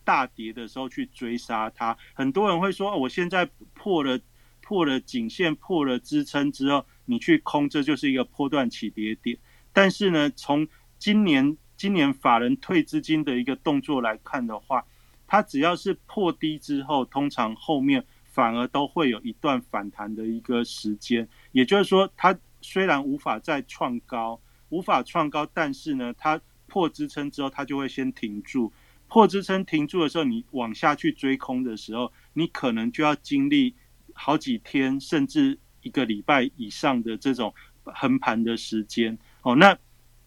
[0.05, 1.99] 大跌的时候去追杀它。
[2.15, 4.21] 很多人会说，我现在破了。
[4.61, 9.39] 破了颈线，破了支撑之后，你去空，这就是一个波段起跌点。
[9.73, 14.85] 但是呢，从今年今年法人退资金的一个动作来看的话，
[15.27, 21.27] 它只要是破低之后，通常后面反而都会有一段反弹的一个时间。
[21.53, 24.39] 也就是说，它虽然无法再创高，
[24.69, 28.73] 无法创高，但是呢，它破支撑之后，它就会先停住。
[29.07, 33.75] 破支撑停住的时候，你往下去追空的时候，你可能就要经历。
[34.21, 39.55] 好几天，甚至一个礼拜以上的这种横盘的时间哦。
[39.55, 39.79] 那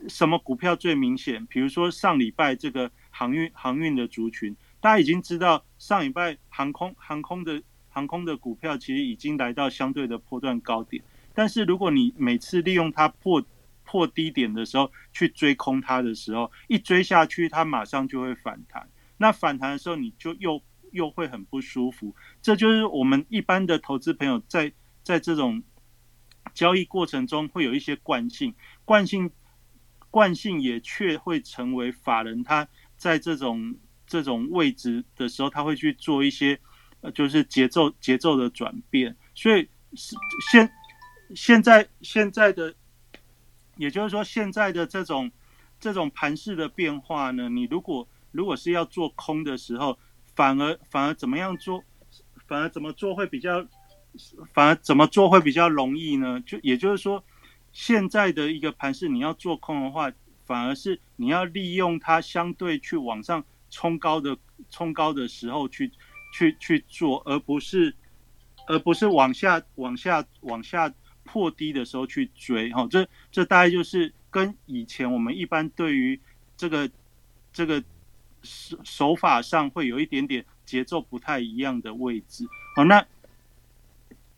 [0.08, 1.46] 什么股票最明显？
[1.48, 11.04] 比如说上礼拜这个航运航运的族群，大家已经知道，上礼拜航空航空的航空的股票其实已经来到相对的破段高点。
[11.34, 13.44] 但是如果你每次利用它破
[13.84, 18.88] 破低点的时候去追空它的时候，一追下去，它马上就会反弹。
[19.18, 20.62] 那反弹的时候，你就又。
[20.92, 24.70] 又会很不舒服，这就是我们一般的投资朋友在
[25.04, 25.64] 在这种
[26.54, 29.32] 交易过程中会有一些惯性，惯性
[30.12, 33.74] 惯性也却会成为法人他在这种
[34.06, 36.60] 这种位置的时候，他会去做一些
[37.00, 39.68] 呃就是节奏节奏的转变，所以
[40.52, 40.70] 现
[41.34, 42.76] 现在现在的
[43.78, 45.32] 也就是说，现在的这种
[45.80, 49.98] 这种盘势的变化呢，你如果如果是要做空的时候，
[50.36, 51.84] 反而反而怎么样做，
[52.48, 53.66] 反而怎么做会比较，
[54.54, 56.40] 反而怎么做会比较容易呢？
[56.46, 57.24] 就也就是说，
[57.72, 60.12] 现在的一个盘势，你要做空的话，
[60.46, 64.38] 反而是你要利用它相对去往上冲高的
[64.70, 65.92] 冲高的时候去
[66.34, 67.96] 去去做，而不是
[68.68, 72.72] 而不是往下往下往下破低的时候去追。
[72.72, 76.20] 哈，这这大概就是跟以前我们一般对于
[76.56, 76.90] 这个
[77.52, 77.84] 这个。
[78.44, 82.44] 手手法上会有一点点节奏不太一样的位置，
[82.76, 83.06] 好，那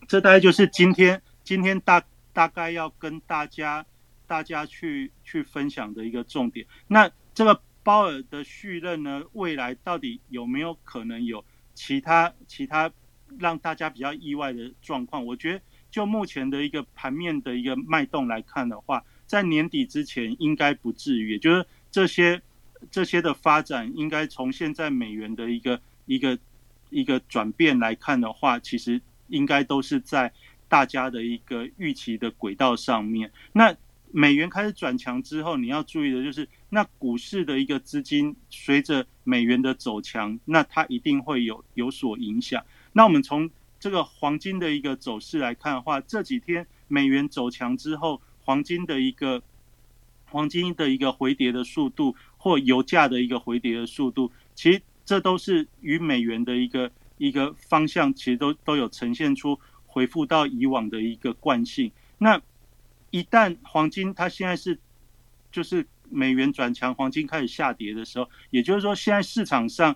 [0.10, 3.86] 这大概就是今天今天大大概要跟大家
[4.28, 6.66] 大家去去分享的一个重点。
[6.88, 12.92] 那这个鲍尔的续任呢，未来到底有没有可能有其他其他
[13.40, 15.26] 让大家比较意外的状况？
[15.26, 22.42] 我觉得就目前的一个盘面的一个脉动来看的话，在年底之前应该不至于，也就是这些。
[22.92, 26.38] 这些的发展，应该从现在美元的一个一个
[26.90, 30.30] 一个转变来看的话，其实应该都是在
[30.74, 33.32] 大家的一个预期的轨道上面。
[33.52, 33.76] 那
[34.12, 42.66] 美元开始转强之后，你要注意的就是，那股市的一个资金随着美元的走强，那它一定会有有所影响。
[42.94, 43.48] 那我们从
[43.80, 49.44] 这个黄金的一个走势来看的话，这几天美元走强之后，黄金的一个
[50.26, 52.16] 黄金的一个回跌的速度。
[52.44, 59.58] 或油价的一个回跌的速度，其实这都是与美元的一个一个方向，其实都都有呈现出
[59.94, 61.92] 回复到以往的一个惯性。
[62.18, 62.42] 那
[63.12, 64.80] 一旦黄金它现在是
[65.52, 69.96] 就是美元转强，黄金开始下跌的时候，也就是说现在市场上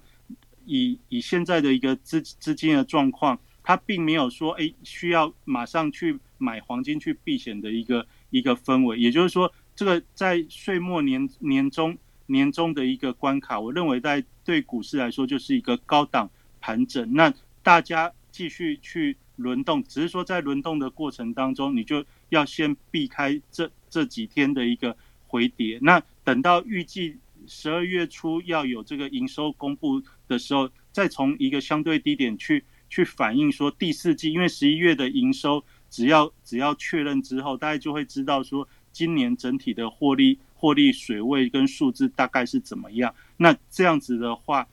[0.66, 9.00] 以以现在的一个资资金的状况，它并没有说哎需要马上去买黄金去避险的一个一个氛围。
[9.00, 11.98] 也就是说，这个在岁末年年终。
[12.30, 16.30] 年终的一个关卡，我认为在对股市来说就是一个高档
[16.60, 17.14] 盘整。
[17.14, 17.34] 那
[17.64, 24.96] 大家继续去轮动，只是说在轮动的过程当中，你就要先避开这这几天的一个
[25.26, 25.80] 回跌。
[25.82, 40.38] 那等到预计十二月初要有这个营收公布的时候，再从一个相对低点去去反映说第四季，因为十一月的营收只要只要确认之后，大家就会知道说今年整体的获利。
[40.60, 43.14] 获利水位跟数字大概是怎么样？
[43.38, 44.68] 那这样子的话，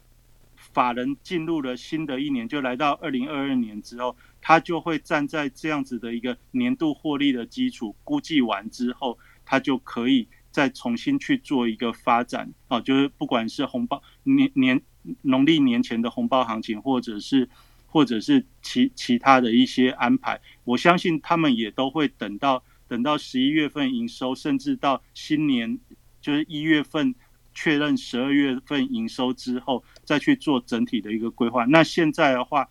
[0.57, 14.79] 法人进入了新的一年，就来到二零二二年之后，他就会站在这样子的一个年度获利的基础估计完之后，他就可以再重新去做一个发展啊，就是不管是红包年年
[15.23, 17.49] 农历年前的红包行情，或者是
[17.87, 22.63] 或者是其其他的一些安排，我相信他们也都会等到。
[22.87, 25.81] 等到十一月份营收，甚至到新年
[26.21, 27.15] 就是一月份
[27.55, 31.65] 确认十二月份营收之后，再去做整体的一个规划。
[31.65, 32.69] 那现在的话，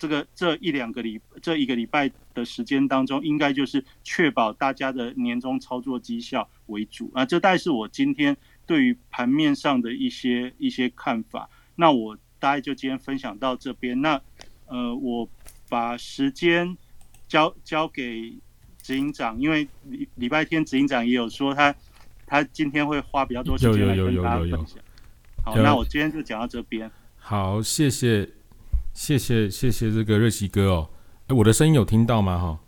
[0.00, 7.24] 这个这一两个礼这一个礼拜的时间当中，应该就是确保大家的年终操作绩效为主啊。
[7.24, 8.36] 这大概是我今天
[8.66, 11.48] 对于盘面上的一些一些看法。
[11.76, 14.00] 那我大概就今天分享到这边。
[14.00, 14.20] 那
[14.66, 15.28] 呃，我
[15.68, 16.76] 把时间
[17.28, 18.34] 交交给。
[18.82, 21.72] 执行长，因为礼礼拜天执行长也有说他
[22.26, 24.78] 他今天会花比较多时间来跟大家分享。
[25.44, 26.90] 好，那我今天就讲到这边。
[27.18, 28.26] 好，谢谢
[28.92, 30.90] 谢谢谢谢这个瑞奇哥哦。
[31.26, 32.38] 哎，我的声音有听到吗？
[32.38, 32.58] 哈，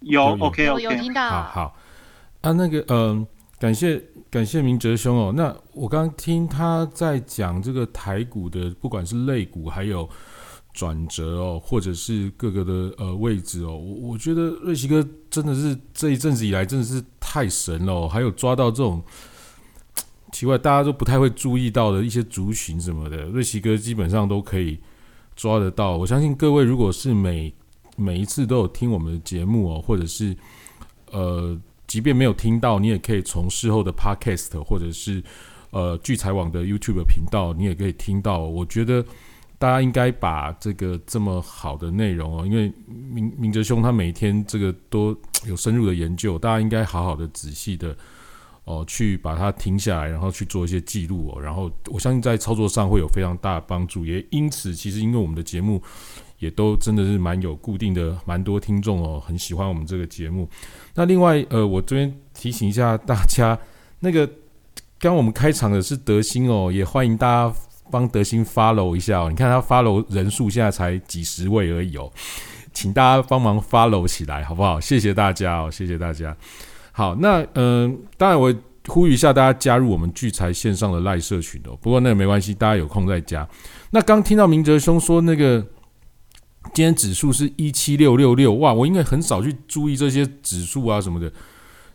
[0.00, 1.28] 有，OK OK，有听到。
[1.28, 1.76] 好好
[2.42, 3.26] 啊，那个嗯，
[3.58, 5.32] 感谢感谢明哲兄哦。
[5.36, 10.08] 那我刚听他在讲这个台股的，不管是类股还有。
[10.76, 19.02] 转折哦，或者是各个的呃位置哦，我我觉得瑞奇哥真的是这一阵子以来真的是太神了，还有抓到这种
[20.32, 24.78] 奇怪大家都不太会注意到的一些族群什么的，瑞奇哥基本上都可以
[25.36, 25.96] 抓得到。
[25.96, 27.54] 我相信各位如果是每
[27.96, 30.36] 每一次都有听我们的节目哦，或者是
[31.12, 35.22] 呃，即便没有听到，你也可以从事后的 Podcast 或者是
[35.70, 38.40] 呃聚财网的 YouTube 频道，你也可以听到。
[38.40, 39.04] 我觉得。
[39.58, 47.96] 大家应该把这个这么好的内容哦，因为明明哲兄他每天这个都有深入的研究，大家应该好好的仔细的
[48.66, 54.04] 哦去把它停下来，然后去做一些记录哦，然后我相信在操作上会有非常大的帮助。
[54.04, 55.82] 也因此，其实因为我们的节目
[56.38, 60.46] 也都真的是蛮有固定的，蛮多听众哦，很喜欢我们这个节目。
[60.94, 63.58] 那另外呃，我这边提醒一下大家，
[64.00, 64.30] 那个
[64.98, 67.54] 刚我们开场的是德兴哦，也欢迎大家。
[67.88, 72.12] 帮德兴 follow 一下哦，你看他 follow 人数现在才几十位而已哦，
[72.74, 74.80] 请大家帮忙 follow 起来好不好？
[74.80, 76.36] 谢谢大家哦，谢谢大家。
[76.96, 78.54] 好，那嗯，当然我
[78.86, 81.76] 呼吁一下大家加入我们聚财线上的赖社群哦。
[81.82, 83.46] 不过那个没关系，大家有空再加。
[83.90, 85.60] 那刚听到明哲兄说那个
[86.72, 91.30] 今天指数是一七六六六，哇，我应该很少去注意这些指数啊什么的。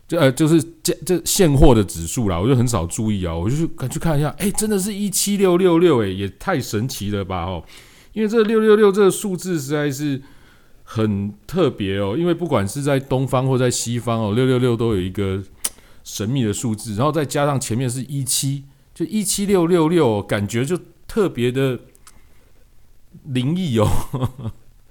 [0.06, 7.64] 这呃就是这这现货的指数啦，我就很少注意啊，我就去去看一下，哎，真的是一七六六六，哎，也太神奇了吧哦！
[8.12, 10.22] 因为这六六六这个数字实在是
[10.92, 15.42] 很特别哦，因为不管是在东方或在西方哦，六六六都有一个
[16.04, 18.64] 神秘的数字，然后再加上前面是一七，
[18.94, 21.78] 就一七六六六，感觉就特别的
[23.24, 23.88] 灵异哦。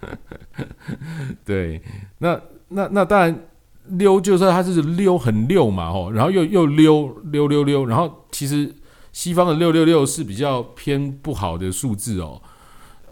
[1.45, 1.81] 对，
[2.17, 3.47] 那那那当然。
[3.87, 8.73] 溜就是它是溜很溜嘛吼，然后又又溜溜溜溜，然后其实
[9.11, 12.39] 西方的六六六是比较偏不好的数字哦，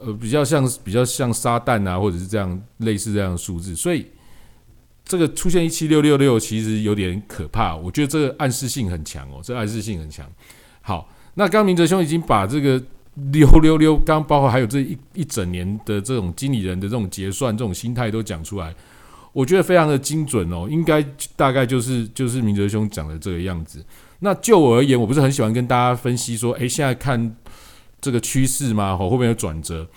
[0.02, 4.06] 呃，比较像比较像撒旦啊，或者是这样类似这样的数字，所以
[5.06, 10.26] 这个出现一七六六六其实有点可怕，我觉得这个暗示性很强哦，这暗示性很强。
[10.82, 12.82] 好，那刚明哲兄已经把这个
[13.32, 18.74] 溜溜溜，刚包括还有这一一整年的这种经理人的这种结算这种心态都讲出来。
[19.32, 23.84] 我觉得非常的精准哦，应该大概就是就是明哲兄讲的这个样子。
[24.20, 27.36] 那就我而言，我不是很喜欢跟大家分析说，诶，现在看
[28.02, 28.96] 这个趋势吗？
[28.96, 29.88] 会不会有转折？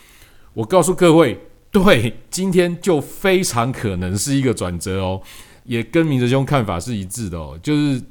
[0.54, 1.38] 我告诉各位，
[1.70, 5.20] 对，今天就非常可能是一个转折哦，
[5.64, 8.02] 也跟明哲兄看法是一致的哦，就是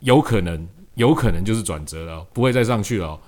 [0.00, 3.18] 有可能，有可能就是转折了，不会再上去了。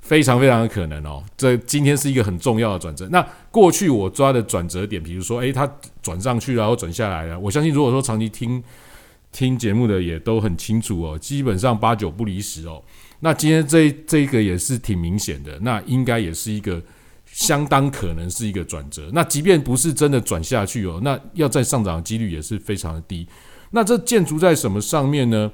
[0.00, 3.08] 非常非常的可能哦，这今天是一个很重要的转折。
[3.10, 5.66] 那过去我抓的转折点，比如说，诶，它
[6.02, 7.40] 转上去然后转下来了。
[7.40, 8.62] 我相信，如果说长期听
[9.32, 12.82] 听节目的也都很清楚哦，基本上八九不离十哦。
[13.24, 16.82] 那今天这这个也是挺明显的，那应该也是一个
[17.24, 19.08] 相当可能是一个转折。
[19.14, 23.26] 那即便不是真的转下去哦，那要再上涨的几率也是非常的低。
[23.70, 25.50] 那这建筑在什么上面呢？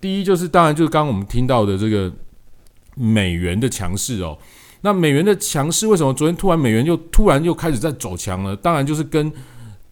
[0.00, 2.12] 第一就是当然就是刚刚我们听到的这个。
[2.96, 4.36] 美元的强势哦，
[4.82, 8.54] 那美元的强势为什么昨天突然美元又突然又开始在走强了？
[8.54, 9.32] 当然就是跟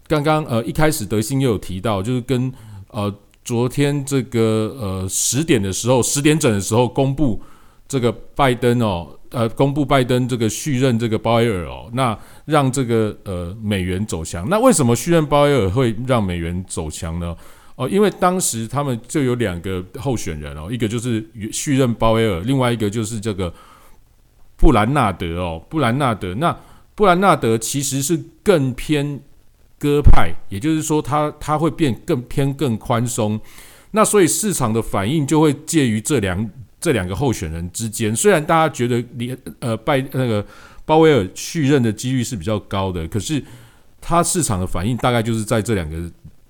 [0.08, 2.52] 刚刚呃一开始德兴又有提到，就是跟
[2.88, 3.10] 呃
[3.48, 7.40] 昨天这个呃十点的时候十点整的时候公布
[7.88, 14.46] 这个拜登哦呃公布拜登这个续任这个鲍威尔哦，那让这个呃美元走强。
[14.50, 17.34] 那为什么续任鲍威尔会让美元走强呢？
[17.76, 23.50] 哦，因为当时他们就有两个候选人哦，一个就是续任鲍威尔，另外一个就是这个
[24.58, 26.34] 布兰纳德哦，布兰纳德。
[26.34, 26.54] 那
[26.94, 29.18] 布兰纳德其实是更偏
[29.78, 33.40] 鸽派，也就是说，它它会变更偏更宽松。
[33.92, 36.50] 那所以市场的反应就会介于这两
[36.80, 38.14] 这两个候选人之间。
[38.14, 40.44] 虽然大家觉得你呃拜那个
[40.84, 43.42] 鲍威尔续任的几率是比较高的，可是
[44.00, 45.96] 他市场的反应大概就是在这两个。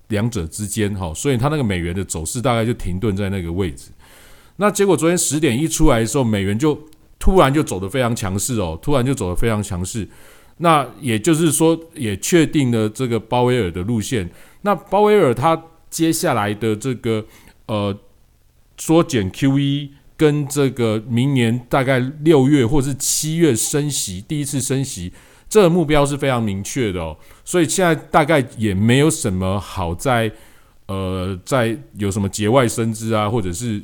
[0.09, 3.91] 两者之间，哈，所以它那个美元的走势大概就停顿在那个位置。
[4.57, 6.81] 那结果昨天十点一出来的时候，美元就
[7.19, 10.09] 突然就走得非常强势哦，突然就走得非常强势。
[10.59, 14.29] 那也就是说，也确定了这个鲍威尔的路线。
[14.63, 17.25] 那鲍威尔他接下来的这个
[17.67, 17.97] 呃
[18.77, 25.13] 缩减 QE，跟这个明年大概六月或是七月升息，第一次升息。
[25.49, 30.31] 这个目标是非常明确的哦，所以现在大概也没有什么好在，
[30.89, 33.81] 呃，在有什么节外生枝啊，或者是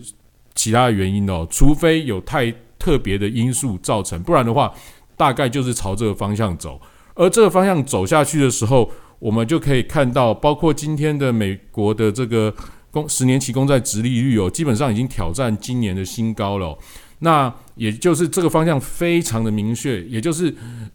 [0.54, 4.70] 其他的原因哦，除非有太特别的因素造成，不然的话，
[5.16, 6.80] 大概就是朝这个方向走。
[7.14, 12.52] 而这个方向走下去的时候，我们就可以看到，包括今天的美国的这个
[12.90, 16.76] 公十年期公债直利率哦，基本上已经挑战今年的新高了。
[17.20, 20.52] 那也就是这个方向非常的明确，也就是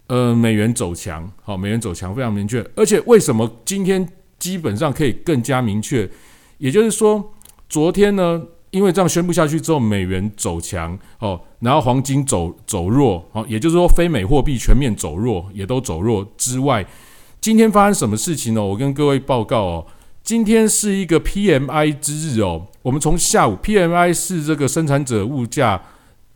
[0.08, 2.64] 呃美元走强，好，美元走强非常明确。
[2.76, 4.08] 而且为什么今天
[4.38, 6.08] 基本上可以更加明确？
[6.58, 7.34] 也就是说，
[7.70, 16.86] 昨天呢，因为这样宣布下去之后，美元走强，哦，然后黄金走走弱，好，也就是说非美货币全面走弱，也都走弱之外，
[17.42, 18.64] 今天发生什么事情呢？
[18.64, 19.86] 我跟各位报告哦，
[20.24, 25.82] 今天是一个 PMI 之日哦，我们从下午 PMI 是这个生产者物价。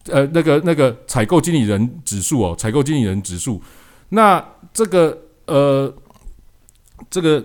[0.08, 3.62] 呃，那个那个采购经理人指数哦，采购经理人指数，
[4.10, 5.94] 那这个呃，
[7.10, 7.42] 这个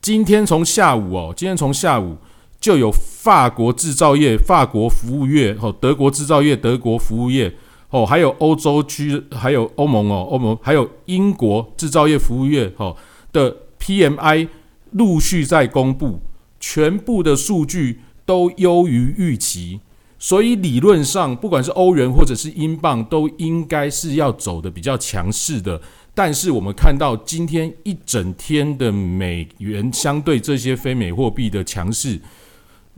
[0.00, 2.16] 今天从下午哦，今天从下午
[2.60, 7.54] 就有法国制造业、法国服务业哦，德国制造业、德国服务业
[7.90, 12.96] 哦，还有欧洲区，还有欧盟哦，欧盟还有英国制造业服务业哦
[13.32, 14.48] 的 PMI
[14.90, 16.20] 陆续在公布，
[16.58, 19.80] 全部的数据都优于预期。
[20.18, 25.80] 所以理论上，不管是欧元或者是英镑，都应该是要走的比较强势的。
[26.12, 32.20] 但是我们看到今天一整天的美元相对这些非美货币的强势，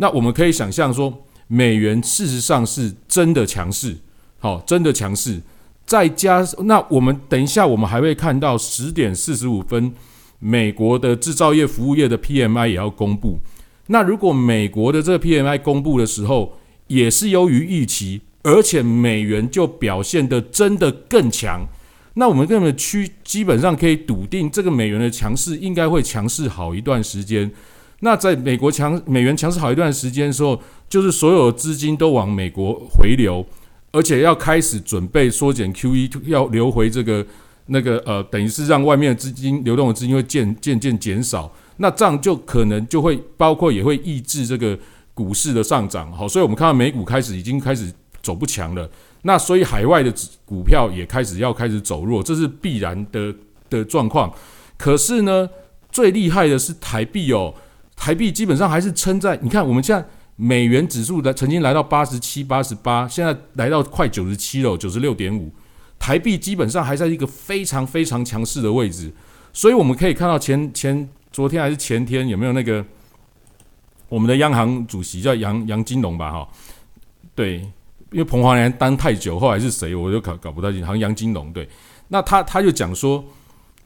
[0.00, 3.94] 那我们可以想象说，美元事实上是真的强势，
[4.38, 5.42] 好，真的强势。
[5.84, 9.92] 再加那我们等一下，我们还会看到十点四十五分，
[10.38, 13.40] 美国的制造业服务业的 PMI 也要公布。
[13.88, 21.66] 那如果美国的这个 PMI 公布的时候也是优于预期，而且美元就表现的真的更强，
[22.14, 27.50] 那我们根本区基本上可以笃定，这个美元的强势应该会强势好一段时间。
[28.00, 33.44] 那在美国强美元强势好一段时间的时候，就是所有的资金都往美国回流。
[33.92, 37.26] 而且要开始准备缩减 QE，要流回这个
[37.66, 44.78] 那个呃，等于是让外面的资金流动的资金会渐渐渐减少，那这样就可能就会包括也会抑制这个
[45.12, 46.12] 股市的上涨。
[46.12, 47.92] 好，所以我们看到美股开始已经开始
[48.22, 48.88] 走不强了，
[49.22, 53.34] 那所以海外的股票也开始要开始走弱，这是必然的
[53.68, 54.32] 的状况。
[54.78, 55.50] 可是呢，
[55.90, 57.52] 最厉害的是台币哦，
[58.00, 60.02] 台币基本上还是撑在，你看我们现在。
[60.42, 65.52] 美元指数的曾经来到八十七、八十八，现在来到快九十七了，九十六点五。
[65.98, 69.12] 台币基本上还在一个非常非常强势的位置，
[69.52, 72.82] 所以我们可以看到前前昨天还是前天有没有那个
[74.08, 76.32] 我们的央行主席叫杨杨金龙吧？
[76.32, 76.48] 哈，
[77.34, 77.56] 对，
[78.10, 81.68] 因为彭华年当太久，后来是谁我就搞搞不太清，好像杨金龙对。
[82.08, 83.22] 那他他就讲说，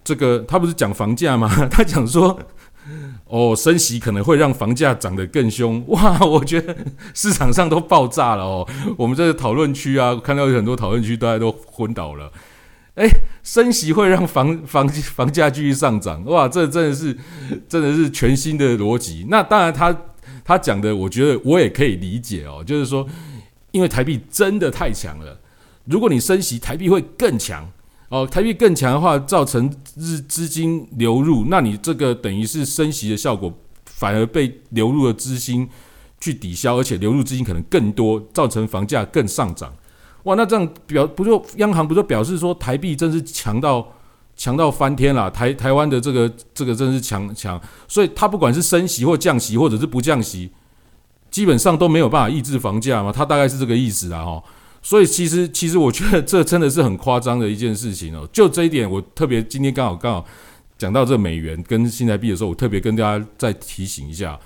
[0.04, 1.50] 这个他不是讲房价吗？
[1.68, 2.38] 他讲说。
[3.26, 6.18] 哦，升息可能会让房价涨得更凶 哇！
[6.20, 6.76] 我觉得
[7.14, 8.68] 市场上都爆炸了哦。
[8.96, 12.30] 我们这个讨论区啊，看到有很多讨论区，大家都昏倒了。
[12.96, 13.08] 哎，
[13.42, 16.46] 升息会让房房 房价继续上涨哇！
[16.46, 17.16] 这真的是
[17.68, 19.26] 真的是全新的逻辑。
[19.28, 19.96] 那当然，他
[20.44, 22.62] 他讲的，我觉得我也可以理解哦。
[22.64, 23.08] 就是说，
[23.72, 25.40] 因为台币真的太强了，
[25.86, 27.68] 如果你升息，台币会更强。
[28.10, 33.52] 哦，台币更强的话，造成日资金流入，那你这个等于是升息的效果，
[33.86, 35.68] 反而被流入的资金
[36.20, 39.72] 去抵消，而且流入资金可能更多，造成房价更上涨。
[40.24, 43.86] 哇，那这样表不就央行不就表示说台币真是强到
[44.36, 45.30] 强到翻天了？
[45.30, 50.50] 台台湾的这个这个真是强强，所以它不管是升息或降息，或者是不降息，
[51.30, 53.10] 基本上都没有办法抑制房价嘛？
[53.10, 54.42] 它大概是这个意思啦，哈。
[54.84, 58.28] 所以其实，其实我觉得这真的是很夸张的一件事情哦。
[58.30, 60.24] 就这一点，我特别今天刚好刚好
[60.76, 64.38] 讲到这美元跟新台币的时候，我特别跟大家再提醒一下。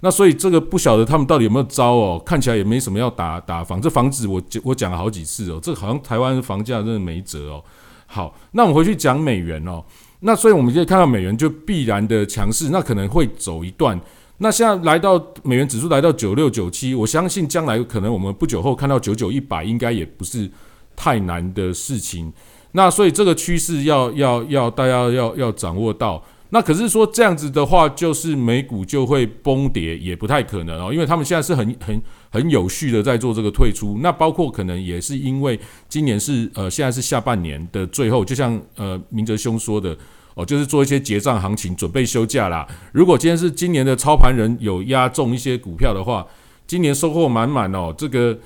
[0.00, 2.22] 那所以这个不晓得他们到底有没有招哦？
[2.26, 7.64] 看起来也没什么要打打房，这房子我我讲了好几次哦，这好像台湾房价真的没辙哦。
[8.06, 9.82] 好，那我们回去讲美元哦。
[10.20, 13.98] 那所以我们可以看到美元就必然的强势，那可能会走一段。
[14.38, 20.50] 那现在来到美元指数来到九六九七，我相信将来可能我们不久后看到九九一百，应该也不是
[20.94, 22.30] 太难的事情。
[22.72, 26.22] 那所以这个趋势要要要大家要要掌握到。
[26.50, 33.98] 那可是说这样子的话，就是美股就会崩跌，也不太可能哦，因为他们现在是很很很有序的在做这个退出。
[34.02, 35.58] 那包括可能也是因为
[35.88, 39.96] 今年是呃现在是下半年的最后，就像呃明哲兄说的。
[40.36, 42.68] 哦，就是做一些结账行情，准备休假啦。
[42.92, 46.26] 如果今天是今年的操盘人有压中一些股票的话，
[46.66, 48.38] 今年收获满满哦，这个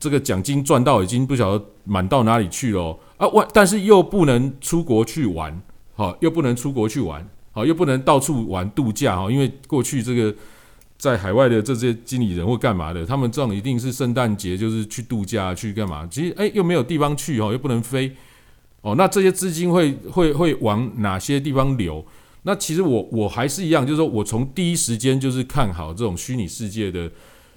[0.00, 3.28] 这个奖金赚到已经不晓得满到哪里去了啊！
[3.28, 5.60] 外但是又不能出国去玩，
[5.94, 10.34] 好，又不能出国去玩，好，又不能到处玩度假哈，因为过去这个
[10.96, 16.08] 在海外的这些经理人或干嘛的，他们这种一定是圣诞节就是去度假去干嘛？
[16.10, 18.10] 其实哎，又没有地方去哦，又不能飞。
[18.84, 22.04] 哦，那这些资金会会会往哪些地方流？
[22.42, 27.10] 那其实我我还是一样，就是说我从第一时间就是看好这种虚拟世界的，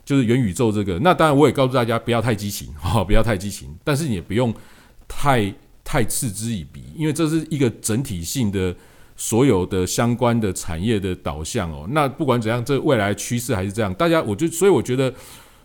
[0.05, 0.97] 就是元宇宙这个。
[0.99, 4.53] 那当然我也告诉大家不要太激情，哈， 不要太激情，但是也不用
[5.05, 5.53] 太
[5.83, 8.73] 太嗤之以鼻，因为这是一个整体性的
[9.17, 11.85] 所有的相关的产业的导向哦。
[11.91, 13.93] 那不管怎样，这未来趋势还是这样。
[13.95, 15.13] 大家，我就所以我觉得，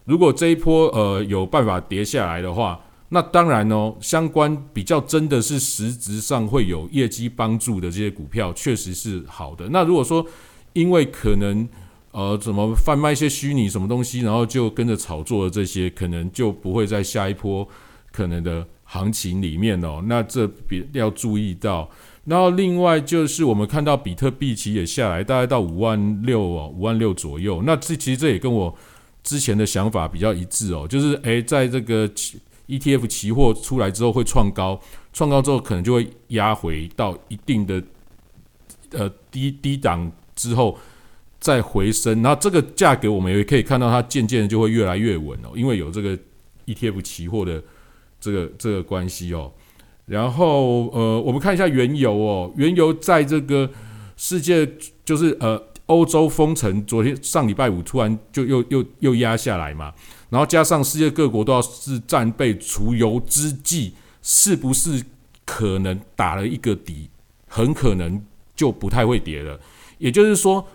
[0.06, 2.80] 如果这一波呃有办法跌下来的话。
[3.14, 9.68] 那当然哦，相关比较真的是实质上会有业绩帮助的这些股票，确实是好的。
[9.68, 10.26] 那如果说
[10.72, 11.68] 因为可能
[12.12, 17.68] 呃怎么贩卖一些虚拟什么东西，然后就跟着炒作的这些，可能就不会在下一波
[18.10, 20.02] 可能的行情里面哦。
[20.06, 21.90] 那这别要注意到。
[22.24, 27.62] 然后另外就是我们看到比特币其实也下来，大概到五万六哦，五万六左右。
[27.66, 28.74] 那这其实这也跟我
[29.22, 32.10] 之前的想法比较一致哦，就是诶，在这个。
[32.68, 34.80] ETF 期货出来之后会创高，
[35.12, 37.82] 创高之后可能就会压回到一定的
[38.92, 40.78] 呃低低档之后
[41.40, 46.16] 再回升，然后这个价格我们也可以看到它渐渐的就会越来越稳哦，因为有这个
[46.66, 47.62] ETF 期货的
[48.20, 49.52] 这个这个关系哦。
[50.06, 53.70] 然后呃，我们看一下原油哦，原油在这个
[54.16, 54.68] 世界
[55.04, 59.92] 就是呃欧洲封城，昨天上礼拜五突然就又又又压下来嘛，
[60.32, 65.04] 然后加上世界各国都要是战备除油之际，是不是
[65.44, 67.10] 可能打了一个底，
[67.46, 68.18] 很可能
[68.56, 69.60] 就不太会跌了？
[69.98, 70.66] 也就是说，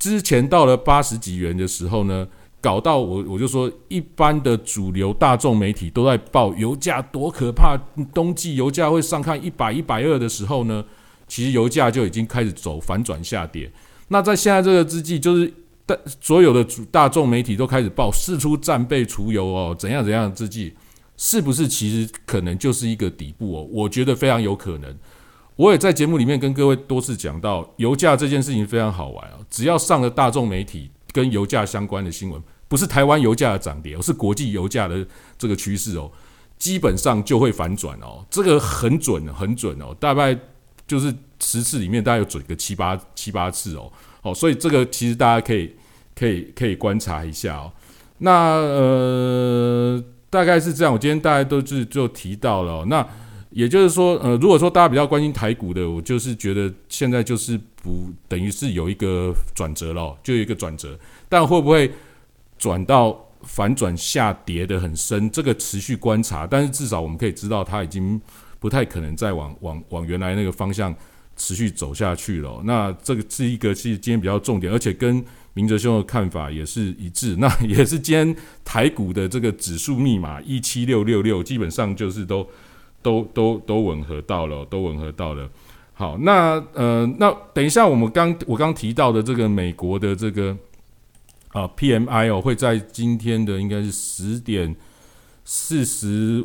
[0.00, 2.26] 之前到了八十几元的时候呢，
[2.60, 7.78] 搞到我我就说，一般的主流大众媒体都在报油价多可怕，
[8.12, 10.84] 冬季油价会上看一百一百二的时候呢，
[11.28, 13.70] 其实油价就已经开始走反转下跌。
[14.08, 15.54] 那在现在这个之际，就是
[15.88, 20.74] 但所有的主大众媒体都开始报四出战备除油哦，怎样怎样之际，
[21.16, 23.66] 是不是其实可能就是一个底部哦？
[23.72, 24.94] 我觉得非常有可能。
[25.56, 29.38] 我也在节目里面跟各位多次讲到，油价这件事情非常好玩啊！
[29.48, 35.04] 只要上了大众媒体跟油价相关的新闻，不是台湾油价的涨跌，而是国际油价的
[35.38, 36.12] 这个趋势哦，
[36.58, 38.24] 基本上就会反转哦。
[38.30, 40.38] 这个很准，很准哦，大概
[40.86, 43.90] 就是十次里面大概有准个七八七八次哦。
[44.28, 45.74] 好，所以这个其实大家可以
[46.14, 47.72] 可以可以观察一下哦。
[48.18, 50.92] 那呃，大概是这样。
[50.92, 53.06] 我今天大家都是就提到了那。
[53.50, 60.96] 也就是说，呃，如果说大家比较关心台股的，我就是觉得现在就是不等于是有一个转折了，就有一个转折，
[61.30, 61.90] 但会不会
[62.58, 65.30] 转到反转下跌的很深？
[65.30, 68.20] 这个持续观察，但是至少我们可以知道，它已经
[68.60, 70.94] 不太可能再往往往原来那个方向
[71.38, 72.60] 持续走下去了。
[72.64, 75.24] 那这个是一个是今天比较重点，而且跟
[75.54, 77.36] 明哲兄的看法也是一致。
[77.40, 82.46] 那也是今天台股的这个指数密码一七六六六，基本上就是都。
[83.00, 85.48] 都都都吻合到了，都吻合到了。
[85.94, 90.54] 好，那呃，那等一下，我们刚我刚提到的这个美国的这个
[91.50, 94.74] 啊 PMI 哦，会在今天的应该是十点
[95.44, 96.44] 四十，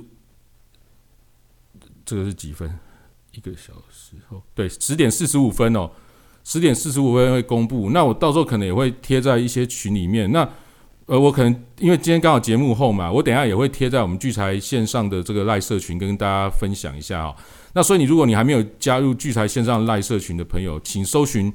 [2.05, 2.77] 这个是几分？
[3.31, 3.92] 一个小时
[4.53, 5.89] 对，十点四十五分哦，
[6.43, 7.89] 十点四十五分会公布。
[7.91, 10.31] 那我到时候可能也会贴在一些群里面。
[10.31, 10.47] 那
[11.05, 17.35] 呃，我可能因为今天刚好节目后嘛，我等下也会贴在我们聚财线上的这个赖社群，跟大家分享一下哦。
[17.73, 21.51] 那所以你如果你还没有加入聚财线上赖社群的朋友，请搜寻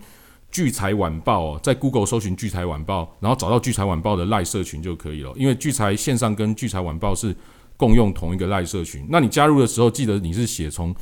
[0.50, 5.32] 聚财晚报哦，在 Google 搜寻聚财晚报，然后找到聚财晚报的赖社群就可以了。
[5.34, 7.34] 因为聚财线上跟聚财晚报是
[7.78, 9.06] 共用同一个赖社群。
[9.08, 10.94] 那你加入的时候，记得你是写从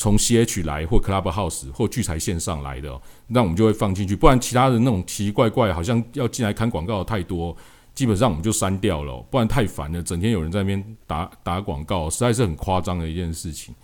[0.00, 4.16] 从 CH 来或 Clubhouse 或聚财线上来的，那我们就会放进去。
[4.16, 7.54] 不然其他的那种奇奇怪怪，好像要进来看广告的太多。
[7.92, 10.02] 基本上我们就删掉了，不然太烦了。
[10.02, 13.74] 整天有人在那边打打广告，实在是很夸张的一件事情。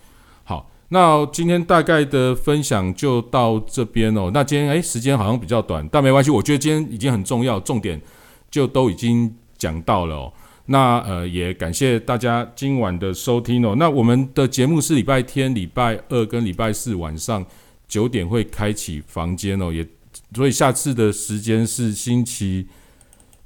[0.43, 4.31] 好，那今天大概的分享就到这边哦。
[4.33, 8.01] 那今天诶，时间好像比较短，但没关系，我觉得今天已经很重要，重点
[8.49, 10.33] 就都已经讲到了。
[10.67, 13.75] 那呃，也感谢大家今晚的收听哦。
[13.77, 17.45] 那我们的节目是礼拜天、礼拜二跟礼拜四晚上
[17.87, 19.85] 九点会开启房间哦，也
[20.33, 22.67] 所以下次的时间是星期。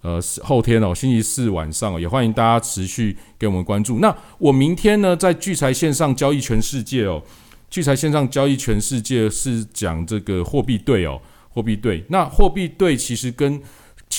[0.04, 4.00] 呃，后天哦，星期四晚上也欢迎大家持续给我们关注。
[4.00, 7.22] 那我明天呢，在聚财线上交易全世界哦，
[7.70, 12.04] 聚财线上交易全世界是讲这个货币对哦，货币对。
[12.10, 13.62] 那货币对其实跟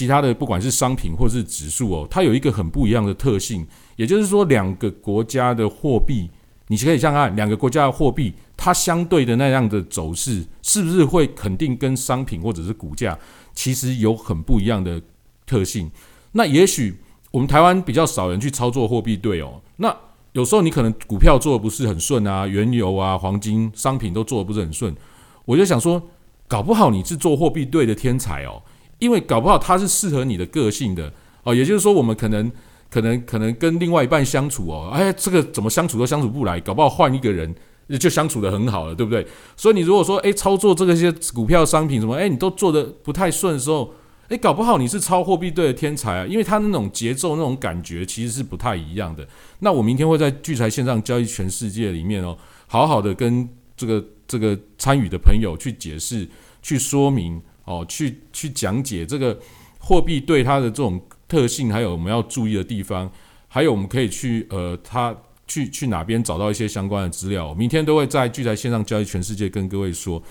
[0.02, 6.28] 其他的不管是商品或是指数哦，它有一个很不一样的特性，也就是说，两个国家的货币，
[6.66, 13.18] 你可以想看两个国家的货币，它相对的那样的走势，是不是会肯定跟商品或者是股价
[13.54, 15.00] 其实有很不一样的。
[15.44, 15.90] 特性，
[16.32, 16.96] 那也许
[17.32, 19.60] 我们台湾比较少人去操作货币对哦。
[19.76, 19.94] 那
[20.32, 24.94] 有时候你可能股票做的不是很顺啊，原油啊、黄金、商品都做的不是很顺。
[25.44, 26.00] 我就想说，
[26.48, 28.62] 搞不好你是做货币对的天才哦，
[29.02, 31.54] 因为搞不好它是适合你的个性的哦。
[31.54, 32.50] 也就是说，我们可能、
[32.88, 37.54] 可能、可能跟另外一半相处哦，哎，这个怎么相处都相处不来，搞不好换一个人
[37.98, 39.26] 就相处的很好了，对不对？
[39.56, 43.92] 所以你如果说哎，操作这个些股票、商品什么，哎，你都做的不太顺的时候。
[44.28, 46.26] 诶，搞不好你是超货币队的天才啊！
[46.26, 49.28] 因为他那种节奏、那种感觉其实是不太一样的。
[49.58, 53.46] 那我明天会在聚财线上交易全世界里面哦，好好的跟
[53.76, 56.26] 这个这个参与的朋友去解释、
[56.62, 59.38] 去说明哦，去去讲解这个
[59.78, 63.10] 货币对它的这种特性，还有我们要注意的地方，
[63.48, 67.54] 还有我们可以去呃，他去去哪边找到一些相关的资料。
[67.54, 70.22] 明天都会在聚财线上交易全世界跟各位说。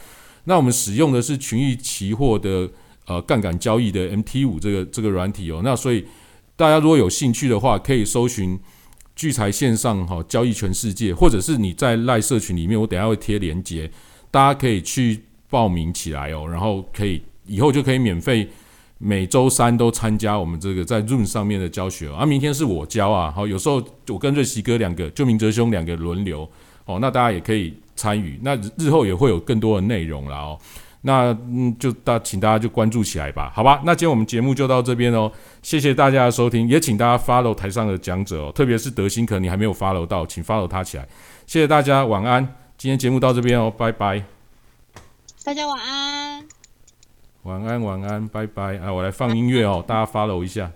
[0.45, 2.69] 那我们使用的是群益期货的。
[3.07, 6.05] 呃，杠杆交易的 MT 五这个这个软体哦，那所以
[6.55, 8.57] 大家如果有兴趣的话，可以搜寻
[9.15, 13.91] 聚财线上哈交易全世界，或者是你在赖社群里面，我等下会贴链接，
[14.29, 18.47] 大家可以去报名起来哦，然后可以以后就可以免费
[18.97, 22.25] 每周三都参加我们这个在 Zoom 上面的教学、哦、啊。
[22.25, 26.49] 明天是我教啊，好、有时候我跟瑞奇哥两个，就明哲兄两个轮流
[26.85, 30.57] 哦，那大家也可以参与，那日后也会有更多的内容啦哦。
[31.03, 33.81] 那嗯，就大请大家就关注起来吧，好吧？
[33.83, 35.31] 那今天我们节目就到这边哦，
[35.63, 41.07] 谢谢大家的收听，也请大家 follow 台上的讲者哦，特别是德兴，可能你还没有 follow 到，请 follow 他起来。
[41.47, 42.47] 谢谢大家，晚安。
[42.77, 44.40] 今天节目到这边哦，拜拜。
[45.43, 46.47] 大家晚安。
[47.43, 48.77] 晚安晚安拜拜。
[48.77, 50.71] 啊我来放音乐哦大家 follow 一下。